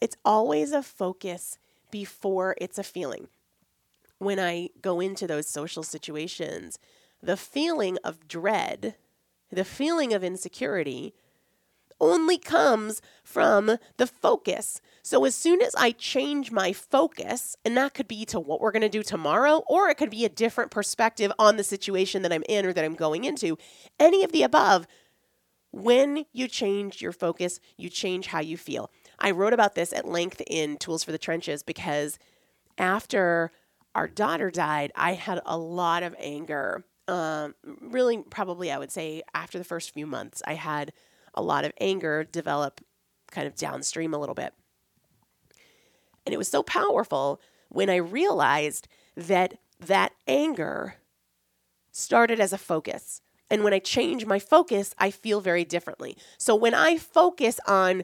It's 0.00 0.16
always 0.24 0.72
a 0.72 0.82
focus 0.82 1.58
before 1.90 2.56
it's 2.60 2.78
a 2.78 2.82
feeling. 2.84 3.28
When 4.18 4.38
I 4.40 4.70
go 4.80 5.00
into 5.00 5.26
those 5.26 5.48
social 5.48 5.82
situations, 5.82 6.78
the 7.22 7.36
feeling 7.36 7.98
of 8.04 8.26
dread, 8.28 8.96
the 9.50 9.64
feeling 9.64 10.12
of 10.12 10.24
insecurity, 10.24 11.14
only 12.00 12.38
comes 12.38 13.02
from 13.24 13.76
the 13.96 14.06
focus. 14.06 14.80
So 15.02 15.24
as 15.24 15.34
soon 15.34 15.60
as 15.60 15.74
I 15.74 15.90
change 15.90 16.52
my 16.52 16.72
focus, 16.72 17.56
and 17.64 17.76
that 17.76 17.94
could 17.94 18.08
be 18.08 18.24
to 18.26 18.38
what 18.38 18.60
we're 18.60 18.72
going 18.72 18.82
to 18.82 18.88
do 18.88 19.02
tomorrow, 19.02 19.64
or 19.66 19.88
it 19.88 19.96
could 19.96 20.10
be 20.10 20.24
a 20.24 20.28
different 20.28 20.70
perspective 20.70 21.32
on 21.38 21.56
the 21.56 21.64
situation 21.64 22.22
that 22.22 22.32
I'm 22.32 22.44
in 22.48 22.66
or 22.66 22.72
that 22.72 22.84
I'm 22.84 22.94
going 22.94 23.24
into, 23.24 23.58
any 23.98 24.22
of 24.22 24.32
the 24.32 24.42
above, 24.42 24.86
when 25.70 26.24
you 26.32 26.48
change 26.48 27.02
your 27.02 27.12
focus, 27.12 27.60
you 27.76 27.88
change 27.88 28.28
how 28.28 28.40
you 28.40 28.56
feel. 28.56 28.90
I 29.18 29.32
wrote 29.32 29.52
about 29.52 29.74
this 29.74 29.92
at 29.92 30.08
length 30.08 30.40
in 30.46 30.76
Tools 30.78 31.04
for 31.04 31.12
the 31.12 31.18
Trenches 31.18 31.62
because 31.62 32.18
after 32.78 33.50
our 33.94 34.06
daughter 34.06 34.50
died, 34.50 34.92
I 34.94 35.14
had 35.14 35.40
a 35.44 35.58
lot 35.58 36.02
of 36.02 36.14
anger. 36.18 36.84
Um, 37.08 37.54
really, 37.80 38.18
probably, 38.18 38.70
I 38.70 38.78
would 38.78 38.92
say 38.92 39.22
after 39.34 39.58
the 39.58 39.64
first 39.64 39.92
few 39.92 40.06
months, 40.06 40.42
I 40.46 40.54
had 40.54 40.92
a 41.34 41.42
lot 41.42 41.64
of 41.64 41.72
anger 41.80 42.22
develop 42.22 42.82
kind 43.30 43.46
of 43.46 43.56
downstream 43.56 44.12
a 44.12 44.18
little 44.18 44.34
bit. 44.34 44.52
And 46.26 46.34
it 46.34 46.38
was 46.38 46.48
so 46.48 46.62
powerful 46.62 47.40
when 47.70 47.88
I 47.88 47.96
realized 47.96 48.88
that 49.16 49.54
that 49.80 50.12
anger 50.26 50.96
started 51.90 52.40
as 52.40 52.52
a 52.52 52.58
focus. 52.58 53.22
And 53.50 53.64
when 53.64 53.72
I 53.72 53.78
change 53.78 54.26
my 54.26 54.38
focus, 54.38 54.94
I 54.98 55.10
feel 55.10 55.40
very 55.40 55.64
differently. 55.64 56.16
So 56.36 56.54
when 56.54 56.74
I 56.74 56.98
focus 56.98 57.58
on 57.66 58.02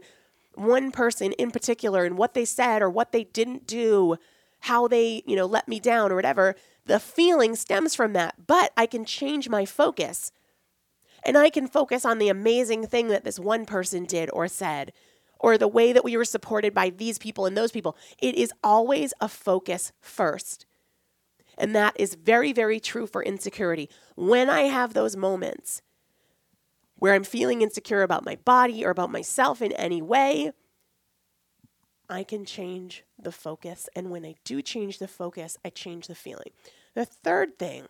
one 0.54 0.90
person 0.90 1.32
in 1.32 1.50
particular 1.50 2.04
and 2.04 2.16
what 2.16 2.34
they 2.34 2.44
said 2.44 2.80
or 2.80 2.88
what 2.88 3.12
they 3.12 3.24
didn't 3.24 3.66
do, 3.66 4.16
how 4.64 4.88
they, 4.88 5.22
you 5.26 5.36
know, 5.36 5.44
let 5.44 5.68
me 5.68 5.78
down 5.78 6.10
or 6.10 6.14
whatever, 6.14 6.54
the 6.86 6.98
feeling 6.98 7.54
stems 7.54 7.94
from 7.94 8.14
that. 8.14 8.46
But 8.46 8.72
I 8.78 8.86
can 8.86 9.04
change 9.04 9.46
my 9.46 9.66
focus 9.66 10.32
and 11.22 11.36
I 11.36 11.50
can 11.50 11.66
focus 11.66 12.06
on 12.06 12.18
the 12.18 12.30
amazing 12.30 12.86
thing 12.86 13.08
that 13.08 13.24
this 13.24 13.38
one 13.38 13.66
person 13.66 14.06
did 14.06 14.30
or 14.32 14.48
said 14.48 14.92
or 15.38 15.58
the 15.58 15.68
way 15.68 15.92
that 15.92 16.02
we 16.04 16.16
were 16.16 16.24
supported 16.24 16.72
by 16.72 16.88
these 16.88 17.18
people 17.18 17.44
and 17.44 17.54
those 17.54 17.72
people. 17.72 17.94
It 18.18 18.36
is 18.36 18.52
always 18.62 19.12
a 19.20 19.28
focus 19.28 19.92
first. 20.00 20.64
And 21.58 21.76
that 21.76 21.94
is 21.98 22.14
very, 22.14 22.54
very 22.54 22.80
true 22.80 23.06
for 23.06 23.22
insecurity. 23.22 23.90
When 24.16 24.48
I 24.48 24.62
have 24.62 24.94
those 24.94 25.14
moments 25.14 25.82
where 26.96 27.12
I'm 27.12 27.24
feeling 27.24 27.60
insecure 27.60 28.00
about 28.00 28.24
my 28.24 28.36
body 28.46 28.82
or 28.82 28.88
about 28.88 29.12
myself 29.12 29.60
in 29.60 29.72
any 29.72 30.00
way, 30.00 30.52
I 32.08 32.22
can 32.24 32.44
change 32.44 33.04
the 33.18 33.32
focus. 33.32 33.88
And 33.94 34.10
when 34.10 34.24
I 34.24 34.34
do 34.44 34.62
change 34.62 34.98
the 34.98 35.08
focus, 35.08 35.56
I 35.64 35.70
change 35.70 36.06
the 36.06 36.14
feeling. 36.14 36.50
The 36.94 37.04
third 37.04 37.58
thing 37.58 37.86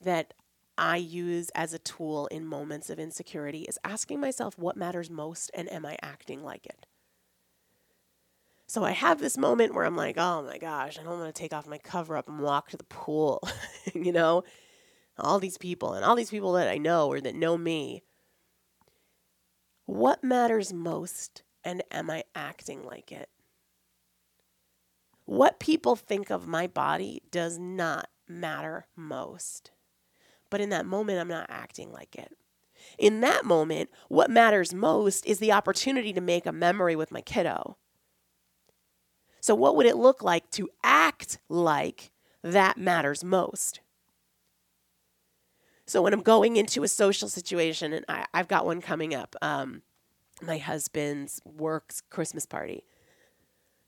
that 0.00 0.34
I 0.76 0.96
use 0.96 1.50
as 1.54 1.72
a 1.72 1.78
tool 1.78 2.26
in 2.26 2.44
moments 2.44 2.90
of 2.90 2.98
insecurity 2.98 3.62
is 3.62 3.78
asking 3.84 4.20
myself 4.20 4.58
what 4.58 4.76
matters 4.76 5.08
most 5.08 5.50
and 5.54 5.72
am 5.72 5.86
I 5.86 5.96
acting 6.02 6.42
like 6.42 6.66
it? 6.66 6.86
So 8.66 8.84
I 8.84 8.90
have 8.90 9.20
this 9.20 9.38
moment 9.38 9.74
where 9.74 9.84
I'm 9.84 9.96
like, 9.96 10.18
oh 10.18 10.42
my 10.42 10.58
gosh, 10.58 10.98
I 10.98 11.02
don't 11.02 11.20
want 11.20 11.34
to 11.34 11.40
take 11.40 11.52
off 11.52 11.68
my 11.68 11.78
cover 11.78 12.16
up 12.16 12.28
and 12.28 12.40
walk 12.40 12.70
to 12.70 12.76
the 12.76 12.84
pool, 12.84 13.40
you 13.94 14.12
know? 14.12 14.42
all 15.18 15.38
these 15.38 15.58
people 15.58 15.94
and 15.94 16.04
all 16.04 16.14
these 16.14 16.30
people 16.30 16.52
that 16.52 16.68
I 16.68 16.78
know 16.78 17.08
or 17.08 17.20
that 17.20 17.34
know 17.34 17.56
me. 17.56 18.02
What 19.86 20.24
matters 20.24 20.72
most 20.72 21.42
and 21.66 21.82
am 21.90 22.08
I 22.08 22.22
acting 22.36 22.84
like 22.84 23.10
it? 23.10 23.28
What 25.24 25.58
people 25.58 25.96
think 25.96 26.30
of 26.30 26.46
my 26.46 26.68
body 26.68 27.22
does 27.32 27.58
not 27.58 28.08
matter 28.28 28.86
most. 28.94 29.72
But 30.48 30.60
in 30.60 30.68
that 30.70 30.86
moment, 30.86 31.18
I'm 31.18 31.26
not 31.26 31.50
acting 31.50 31.92
like 31.92 32.14
it. 32.14 32.36
In 32.98 33.20
that 33.22 33.44
moment, 33.44 33.90
what 34.08 34.30
matters 34.30 34.72
most 34.72 35.26
is 35.26 35.40
the 35.40 35.50
opportunity 35.50 36.12
to 36.12 36.20
make 36.20 36.46
a 36.46 36.52
memory 36.52 36.94
with 36.94 37.10
my 37.10 37.20
kiddo. 37.20 37.76
So, 39.40 39.56
what 39.56 39.74
would 39.74 39.86
it 39.86 39.96
look 39.96 40.22
like 40.22 40.48
to 40.52 40.68
act 40.84 41.38
like 41.48 42.12
that 42.42 42.78
matters 42.78 43.24
most? 43.24 43.80
So 45.88 46.02
when 46.02 46.12
I'm 46.12 46.22
going 46.22 46.56
into 46.56 46.82
a 46.82 46.88
social 46.88 47.28
situation, 47.28 47.92
and 47.92 48.04
I, 48.08 48.26
have 48.34 48.48
got 48.48 48.66
one 48.66 48.80
coming 48.80 49.14
up, 49.14 49.36
um, 49.40 49.82
my 50.42 50.58
husband's 50.58 51.40
work's 51.44 52.00
Christmas 52.00 52.46
party. 52.46 52.84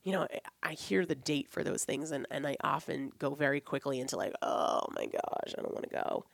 You 0.03 0.13
know, 0.13 0.27
I 0.63 0.73
hear 0.73 1.05
the 1.05 1.15
date 1.15 1.49
for 1.49 1.63
those 1.63 1.83
things, 1.83 2.11
and, 2.11 2.25
and 2.31 2.47
I 2.47 2.55
often 2.63 3.11
go 3.19 3.35
very 3.35 3.59
quickly 3.59 3.99
into 3.99 4.15
like, 4.17 4.33
oh 4.41 4.81
my 4.95 5.05
gosh, 5.05 5.53
I 5.57 5.61
don't 5.61 5.73
want 5.73 5.89
to 5.89 5.95
go. 5.95 6.25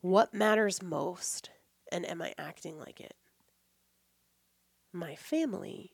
What 0.00 0.32
matters 0.32 0.82
most 0.82 1.50
And 1.92 2.08
am 2.08 2.22
I 2.22 2.32
acting 2.38 2.78
like 2.78 3.00
it? 3.00 3.14
My 4.92 5.14
family, 5.14 5.92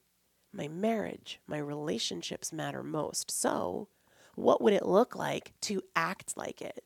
my 0.52 0.68
marriage, 0.68 1.40
my 1.46 1.58
relationships 1.58 2.52
matter 2.52 2.82
most. 2.82 3.30
So, 3.30 3.88
what 4.34 4.60
would 4.60 4.74
it 4.74 4.86
look 4.86 5.16
like 5.16 5.52
to 5.62 5.82
act 5.94 6.36
like 6.36 6.60
it? 6.60 6.84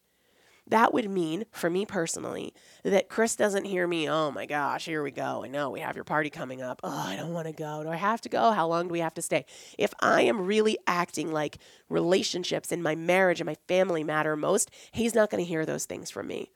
That 0.70 0.94
would 0.94 1.11
mean, 1.11 1.46
for 1.50 1.68
me 1.68 1.85
personally, 1.85 2.54
that 2.85 3.09
Chris 3.09 3.35
doesn't 3.35 3.64
hear 3.64 3.88
me, 3.88 4.09
oh 4.09 4.30
my 4.30 4.46
gosh, 4.46 4.85
here 4.85 5.02
we 5.02 5.11
go. 5.11 5.42
I 5.44 5.48
know 5.48 5.68
we 5.70 5.80
have 5.80 5.96
your 5.96 6.04
party 6.04 6.30
coming 6.30 6.62
up. 6.62 6.80
Oh, 6.85 7.06
I 7.09 7.16
don't 7.16 7.35
want 7.35 7.48
to 7.48 7.52
go. 7.52 7.83
Do 7.83 7.88
I 7.88 7.96
have 7.96 8.20
to 8.22 8.28
go? 8.28 8.52
How 8.52 8.68
long 8.68 8.87
do 8.87 8.92
we 8.92 9.00
have 9.00 9.14
to 9.14 9.22
stay? 9.22 9.46
If 9.78 9.92
I 9.98 10.22
am 10.22 10.40
really 10.40 10.78
acting 10.87 11.33
like 11.33 11.59
relationships 11.88 12.70
in 12.70 12.83
my 12.83 12.94
marriage 12.94 13.40
and 13.40 13.46
my 13.46 13.56
family 13.66 14.04
matter 14.04 14.37
most, 14.37 14.70
he's 14.92 15.14
not 15.14 15.28
going 15.28 15.42
to 15.42 15.48
hear 15.48 15.66
those 15.66 15.87
things 15.87 16.09
from 16.09 16.28
me. 16.28 16.52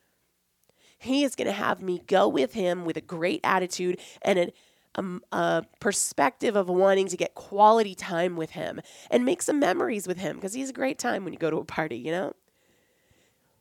He 0.97 1.25
is 1.25 1.35
going 1.35 1.47
to 1.47 1.53
have 1.53 1.81
me 1.81 2.01
go 2.07 2.29
with 2.29 2.53
him 2.53 2.85
with 2.85 2.95
a 2.95 3.01
great 3.01 3.41
attitude 3.43 3.99
and 4.21 4.39
a, 4.39 4.43
a, 4.43 4.99
um, 4.99 5.21
a, 5.33 5.65
perspective 5.81 6.55
of 6.55 6.69
wanting 6.69 7.09
to 7.09 7.17
get 7.17 7.35
quality 7.35 7.95
time 7.95 8.37
with 8.37 8.51
him 8.51 8.79
and 9.11 9.25
make 9.25 9.41
some 9.41 9.59
memories 9.59 10.07
with 10.07 10.19
him 10.19 10.37
because 10.37 10.53
he's 10.53 10.69
a 10.69 10.73
great 10.73 10.97
time 10.97 11.25
when 11.25 11.33
you 11.33 11.39
go 11.39 11.51
to 11.51 11.57
a 11.57 11.65
party, 11.65 11.97
you 11.97 12.11
know? 12.11 12.33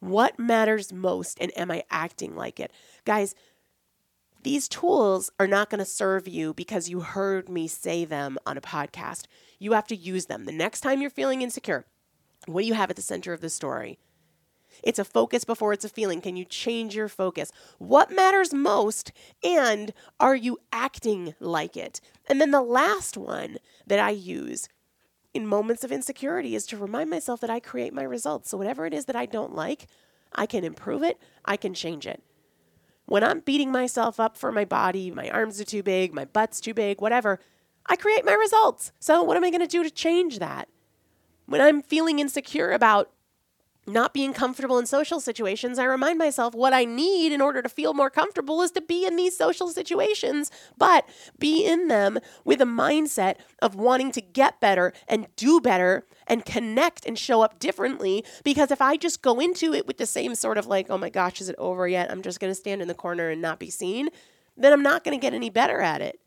What 0.04 0.38
matters 0.38 0.92
most, 0.92 1.38
and 1.40 1.50
am 1.56 1.70
I 1.70 1.82
acting 1.90 2.36
like 2.36 2.60
it? 2.60 2.70
Guys, 3.06 3.34
these 4.42 4.68
tools 4.68 5.30
are 5.40 5.46
not 5.46 5.70
going 5.70 5.78
to 5.78 5.86
serve 5.86 6.28
you 6.28 6.52
because 6.52 6.90
you 6.90 7.00
heard 7.00 7.48
me 7.48 7.66
say 7.66 8.04
them 8.04 8.36
on 8.44 8.58
a 8.58 8.60
podcast. 8.60 9.24
You 9.58 9.72
have 9.72 9.86
to 9.86 9.96
use 9.96 10.26
them. 10.26 10.44
The 10.44 10.52
next 10.52 10.82
time 10.82 11.00
you're 11.00 11.08
feeling 11.08 11.40
insecure, 11.40 11.86
what 12.44 12.60
do 12.60 12.66
you 12.66 12.74
have 12.74 12.90
at 12.90 12.96
the 12.96 13.02
center 13.02 13.32
of 13.32 13.40
the 13.40 13.48
story? 13.48 13.98
It's 14.82 14.98
a 14.98 15.06
focus 15.06 15.46
before 15.46 15.72
it's 15.72 15.86
a 15.86 15.88
feeling. 15.88 16.20
Can 16.20 16.36
you 16.36 16.44
change 16.44 16.94
your 16.94 17.08
focus? 17.08 17.50
What 17.78 18.14
matters 18.14 18.52
most? 18.52 19.10
And 19.42 19.94
are 20.20 20.36
you 20.36 20.58
acting 20.70 21.34
like 21.40 21.78
it? 21.78 22.02
And 22.28 22.42
then 22.42 22.50
the 22.50 22.60
last 22.60 23.16
one 23.16 23.56
that 23.86 24.00
I 24.00 24.10
use 24.10 24.68
in 25.34 25.46
moments 25.46 25.84
of 25.84 25.92
insecurity 25.92 26.54
is 26.54 26.64
to 26.66 26.76
remind 26.76 27.10
myself 27.10 27.40
that 27.40 27.50
I 27.50 27.60
create 27.60 27.92
my 27.92 28.04
results. 28.04 28.48
So 28.48 28.56
whatever 28.56 28.86
it 28.86 28.94
is 28.94 29.04
that 29.06 29.16
I 29.16 29.26
don't 29.26 29.54
like, 29.54 29.88
I 30.32 30.46
can 30.46 30.64
improve 30.64 31.02
it, 31.02 31.20
I 31.44 31.56
can 31.56 31.74
change 31.74 32.06
it. 32.06 32.22
When 33.06 33.22
I'm 33.22 33.40
beating 33.40 33.70
myself 33.70 34.18
up 34.18 34.36
for 34.36 34.50
my 34.50 34.64
body, 34.64 35.10
my 35.10 35.28
arms 35.28 35.60
are 35.60 35.64
too 35.64 35.82
big, 35.82 36.14
my 36.14 36.24
butt's 36.24 36.60
too 36.60 36.72
big, 36.72 37.00
whatever, 37.00 37.40
I 37.86 37.96
create 37.96 38.24
my 38.24 38.32
results. 38.32 38.92
So 38.98 39.22
what 39.22 39.36
am 39.36 39.44
I 39.44 39.50
going 39.50 39.60
to 39.60 39.66
do 39.66 39.82
to 39.82 39.90
change 39.90 40.38
that? 40.38 40.68
When 41.46 41.60
I'm 41.60 41.82
feeling 41.82 42.18
insecure 42.18 42.70
about 42.70 43.10
not 43.86 44.14
being 44.14 44.32
comfortable 44.32 44.78
in 44.78 44.86
social 44.86 45.20
situations, 45.20 45.78
I 45.78 45.84
remind 45.84 46.18
myself 46.18 46.54
what 46.54 46.72
I 46.72 46.84
need 46.84 47.32
in 47.32 47.40
order 47.40 47.62
to 47.62 47.68
feel 47.68 47.94
more 47.94 48.10
comfortable 48.10 48.62
is 48.62 48.70
to 48.72 48.80
be 48.80 49.06
in 49.06 49.16
these 49.16 49.36
social 49.36 49.68
situations, 49.68 50.50
but 50.78 51.08
be 51.38 51.64
in 51.66 51.88
them 51.88 52.18
with 52.44 52.60
a 52.60 52.66
mindset 52.66 53.36
of 53.60 53.74
wanting 53.74 54.10
to 54.12 54.20
get 54.20 54.60
better 54.60 54.92
and 55.08 55.26
do 55.36 55.60
better 55.60 56.06
and 56.26 56.44
connect 56.44 57.04
and 57.04 57.18
show 57.18 57.42
up 57.42 57.58
differently. 57.58 58.24
Because 58.42 58.70
if 58.70 58.80
I 58.80 58.96
just 58.96 59.22
go 59.22 59.40
into 59.40 59.74
it 59.74 59.86
with 59.86 59.98
the 59.98 60.06
same 60.06 60.34
sort 60.34 60.58
of 60.58 60.66
like, 60.66 60.86
oh 60.88 60.98
my 60.98 61.10
gosh, 61.10 61.40
is 61.40 61.48
it 61.48 61.56
over 61.58 61.86
yet? 61.86 62.10
I'm 62.10 62.22
just 62.22 62.40
going 62.40 62.50
to 62.50 62.54
stand 62.54 62.80
in 62.80 62.88
the 62.88 62.94
corner 62.94 63.28
and 63.28 63.42
not 63.42 63.58
be 63.58 63.70
seen, 63.70 64.08
then 64.56 64.72
I'm 64.72 64.82
not 64.82 65.04
going 65.04 65.18
to 65.18 65.22
get 65.22 65.34
any 65.34 65.50
better 65.50 65.80
at 65.80 66.00
it. 66.00 66.20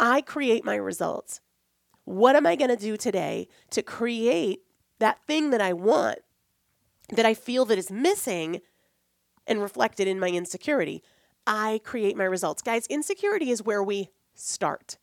I 0.00 0.22
create 0.22 0.64
my 0.64 0.74
results. 0.74 1.40
What 2.04 2.36
am 2.36 2.46
I 2.46 2.56
going 2.56 2.70
to 2.70 2.76
do 2.76 2.96
today 2.96 3.48
to 3.70 3.82
create 3.82 4.62
that 4.98 5.18
thing 5.26 5.50
that 5.50 5.60
I 5.60 5.72
want, 5.72 6.18
that 7.10 7.26
I 7.26 7.34
feel 7.34 7.64
that 7.66 7.78
is 7.78 7.90
missing 7.90 8.60
and 9.46 9.60
reflected 9.60 10.08
in 10.08 10.18
my 10.18 10.28
insecurity. 10.28 11.02
I 11.46 11.80
create 11.84 12.16
my 12.16 12.24
results. 12.24 12.62
Guys, 12.62 12.86
insecurity 12.86 13.50
is 13.50 13.62
where 13.62 13.82
we 13.82 14.10
start. 14.34 14.98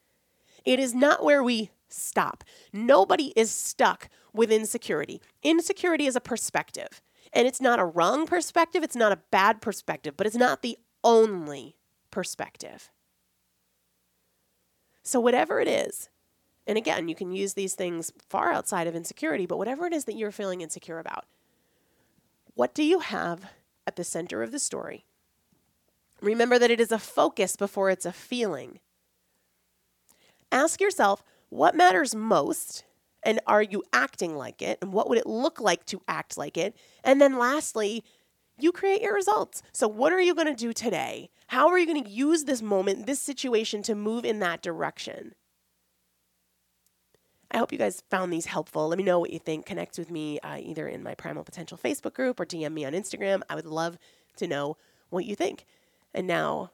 It 0.66 0.80
is 0.80 0.94
not 0.94 1.24
where 1.24 1.44
we 1.44 1.72
stop. 1.90 2.44
Nobody 2.74 3.34
is 3.36 3.52
stuck 3.52 4.10
with 4.34 4.52
insecurity. 4.52 5.22
Insecurity 5.44 6.08
is 6.08 6.16
a 6.16 6.22
perspective. 6.22 7.02
And 7.34 7.48
it's 7.48 7.62
not 7.62 7.80
a 7.80 7.86
wrong 7.86 8.26
perspective, 8.26 8.84
it's 8.84 8.96
not 8.96 9.12
a 9.12 9.20
bad 9.32 9.62
perspective, 9.62 10.16
but 10.18 10.28
it's 10.28 10.36
not 10.36 10.62
the 10.62 10.78
only 11.04 11.78
perspective. 12.10 12.90
So, 15.04 15.20
whatever 15.20 15.60
it 15.60 15.68
is 15.68 16.10
and 16.72 16.78
again, 16.78 17.10
you 17.10 17.16
can 17.16 17.34
use 17.34 17.54
these 17.54 17.74
things 17.74 18.14
far 18.30 18.54
outside 18.54 18.88
of 18.88 18.96
insecurity, 18.96 19.46
but 19.46 19.58
whatever 19.58 19.88
it 19.88 19.92
is 19.94 20.06
that 20.06 20.16
you're 20.16 20.32
feeling 20.32 20.62
insecure 20.62 21.00
about, 21.00 21.26
what 22.54 22.74
do 22.74 22.82
you 22.82 23.00
have 23.00 23.52
at 23.86 23.98
the 23.98 24.06
center 24.06 24.42
of 24.42 24.54
the 24.54 24.58
story? 24.58 25.04
Remember 26.22 26.58
that 26.58 26.72
it 26.72 26.80
is 26.80 26.94
a 26.94 26.98
focus 26.98 27.58
before 27.58 27.90
it's 27.90 28.06
a 28.06 28.14
feeling. 28.14 28.80
Ask 30.50 30.80
yourself 30.80 31.26
what 31.50 31.76
matters 31.76 32.16
most, 32.16 32.86
and 33.22 33.42
are 33.48 33.62
you 33.62 33.84
acting 33.92 34.38
like 34.38 34.62
it? 34.62 34.78
And 34.82 34.94
what 34.94 35.10
would 35.10 35.18
it 35.18 35.28
look 35.28 35.60
like 35.60 35.86
to 35.88 36.02
act 36.08 36.38
like 36.38 36.56
it? 36.56 36.74
And 37.04 37.20
then 37.20 37.38
lastly, 37.38 38.02
you 38.58 38.72
create 38.72 39.02
your 39.02 39.14
results. 39.14 39.62
So, 39.74 39.90
what 39.90 40.14
are 40.14 40.22
you 40.22 40.34
going 40.34 40.48
to 40.48 40.54
do 40.54 40.72
today? 40.72 41.32
How 41.48 41.68
are 41.68 41.78
you 41.78 41.86
going 41.86 42.02
to 42.02 42.10
use 42.10 42.46
this 42.46 42.62
moment, 42.62 43.08
this 43.08 43.20
situation 43.20 43.84
to 43.84 43.94
move 43.94 44.24
in 44.24 44.40
that 44.40 44.62
direction? 44.62 45.36
I 47.52 47.58
hope 47.58 47.72
you 47.72 47.78
guys 47.78 48.02
found 48.10 48.32
these 48.32 48.46
helpful. 48.46 48.88
Let 48.88 48.98
me 48.98 49.04
know 49.04 49.20
what 49.20 49.32
you 49.32 49.40
think. 49.40 49.66
Connect 49.66 49.98
with 49.98 50.10
me 50.10 50.40
uh, 50.40 50.58
either 50.60 50.88
in 50.88 51.04
my 51.04 51.16
Primal 51.16 51.44
Potential 51.44 51.78
Facebook 51.78 52.14
group 52.14 52.40
or 52.40 52.46
DM 52.46 52.74
me 52.74 52.86
on 52.86 52.94
Instagram. 52.94 53.42
I 53.50 53.56
would 53.56 53.66
love 53.66 53.98
to 54.38 54.48
know 54.48 54.78
what 55.10 55.26
you 55.26 55.36
think. 55.36 55.66
And 56.14 56.28
now, 56.28 56.72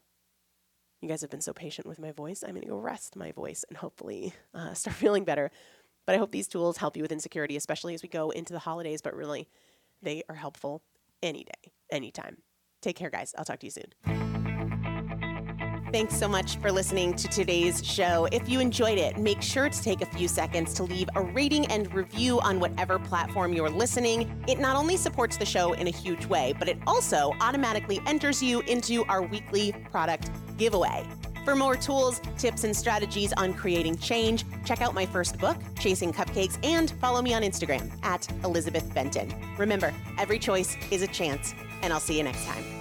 you 1.01 1.09
guys 1.09 1.21
have 1.21 1.31
been 1.31 1.41
so 1.41 1.53
patient 1.53 1.87
with 1.87 1.99
my 1.99 2.11
voice. 2.11 2.43
I'm 2.43 2.51
going 2.51 2.61
to 2.61 2.67
go 2.67 2.77
rest 2.77 3.15
my 3.15 3.31
voice 3.31 3.65
and 3.67 3.77
hopefully 3.77 4.33
uh, 4.53 4.73
start 4.75 4.95
feeling 4.95 5.23
better. 5.23 5.49
But 6.05 6.15
I 6.15 6.19
hope 6.19 6.31
these 6.31 6.47
tools 6.47 6.77
help 6.77 6.95
you 6.95 7.01
with 7.01 7.11
insecurity, 7.11 7.55
especially 7.57 7.95
as 7.95 8.03
we 8.03 8.09
go 8.09 8.29
into 8.29 8.53
the 8.53 8.59
holidays. 8.59 9.01
But 9.01 9.15
really, 9.15 9.47
they 10.01 10.23
are 10.29 10.35
helpful 10.35 10.83
any 11.23 11.43
day, 11.43 11.71
anytime. 11.91 12.37
Take 12.81 12.95
care, 12.95 13.09
guys. 13.09 13.33
I'll 13.37 13.45
talk 13.45 13.59
to 13.59 13.65
you 13.65 13.71
soon. 13.71 14.26
Thanks 15.91 16.17
so 16.17 16.27
much 16.27 16.57
for 16.57 16.69
listening 16.69 17.13
to 17.13 17.29
today's 17.29 17.85
show. 17.85 18.27
If 18.33 18.49
you 18.49 18.59
enjoyed 18.59 18.97
it, 18.97 19.17
make 19.17 19.41
sure 19.41 19.69
to 19.69 19.83
take 19.83 20.01
a 20.01 20.05
few 20.05 20.27
seconds 20.27 20.73
to 20.73 20.83
leave 20.83 21.07
a 21.15 21.21
rating 21.21 21.65
and 21.67 21.91
review 21.93 22.41
on 22.41 22.59
whatever 22.59 22.99
platform 22.99 23.53
you're 23.53 23.69
listening. 23.69 24.43
It 24.49 24.59
not 24.59 24.75
only 24.75 24.97
supports 24.97 25.37
the 25.37 25.45
show 25.45 25.71
in 25.73 25.87
a 25.87 25.89
huge 25.89 26.25
way, 26.25 26.53
but 26.59 26.67
it 26.67 26.77
also 26.85 27.31
automatically 27.39 28.01
enters 28.05 28.43
you 28.43 28.59
into 28.61 29.05
our 29.05 29.21
weekly 29.21 29.73
product 29.89 30.29
giveaway. 30.57 31.07
For 31.45 31.55
more 31.55 31.77
tools, 31.77 32.19
tips, 32.37 32.65
and 32.65 32.75
strategies 32.75 33.31
on 33.33 33.53
creating 33.53 33.97
change, 33.99 34.43
check 34.65 34.81
out 34.81 34.93
my 34.93 35.05
first 35.05 35.39
book, 35.39 35.55
Chasing 35.79 36.11
Cupcakes, 36.11 36.59
and 36.65 36.91
follow 36.99 37.21
me 37.21 37.33
on 37.33 37.43
Instagram 37.43 37.89
at 38.03 38.27
Elizabeth 38.43 38.93
Benton. 38.93 39.33
Remember, 39.57 39.93
every 40.17 40.37
choice 40.37 40.75
is 40.91 41.01
a 41.01 41.07
chance, 41.07 41.55
and 41.81 41.93
I'll 41.93 42.01
see 42.01 42.17
you 42.17 42.23
next 42.23 42.45
time. 42.45 42.76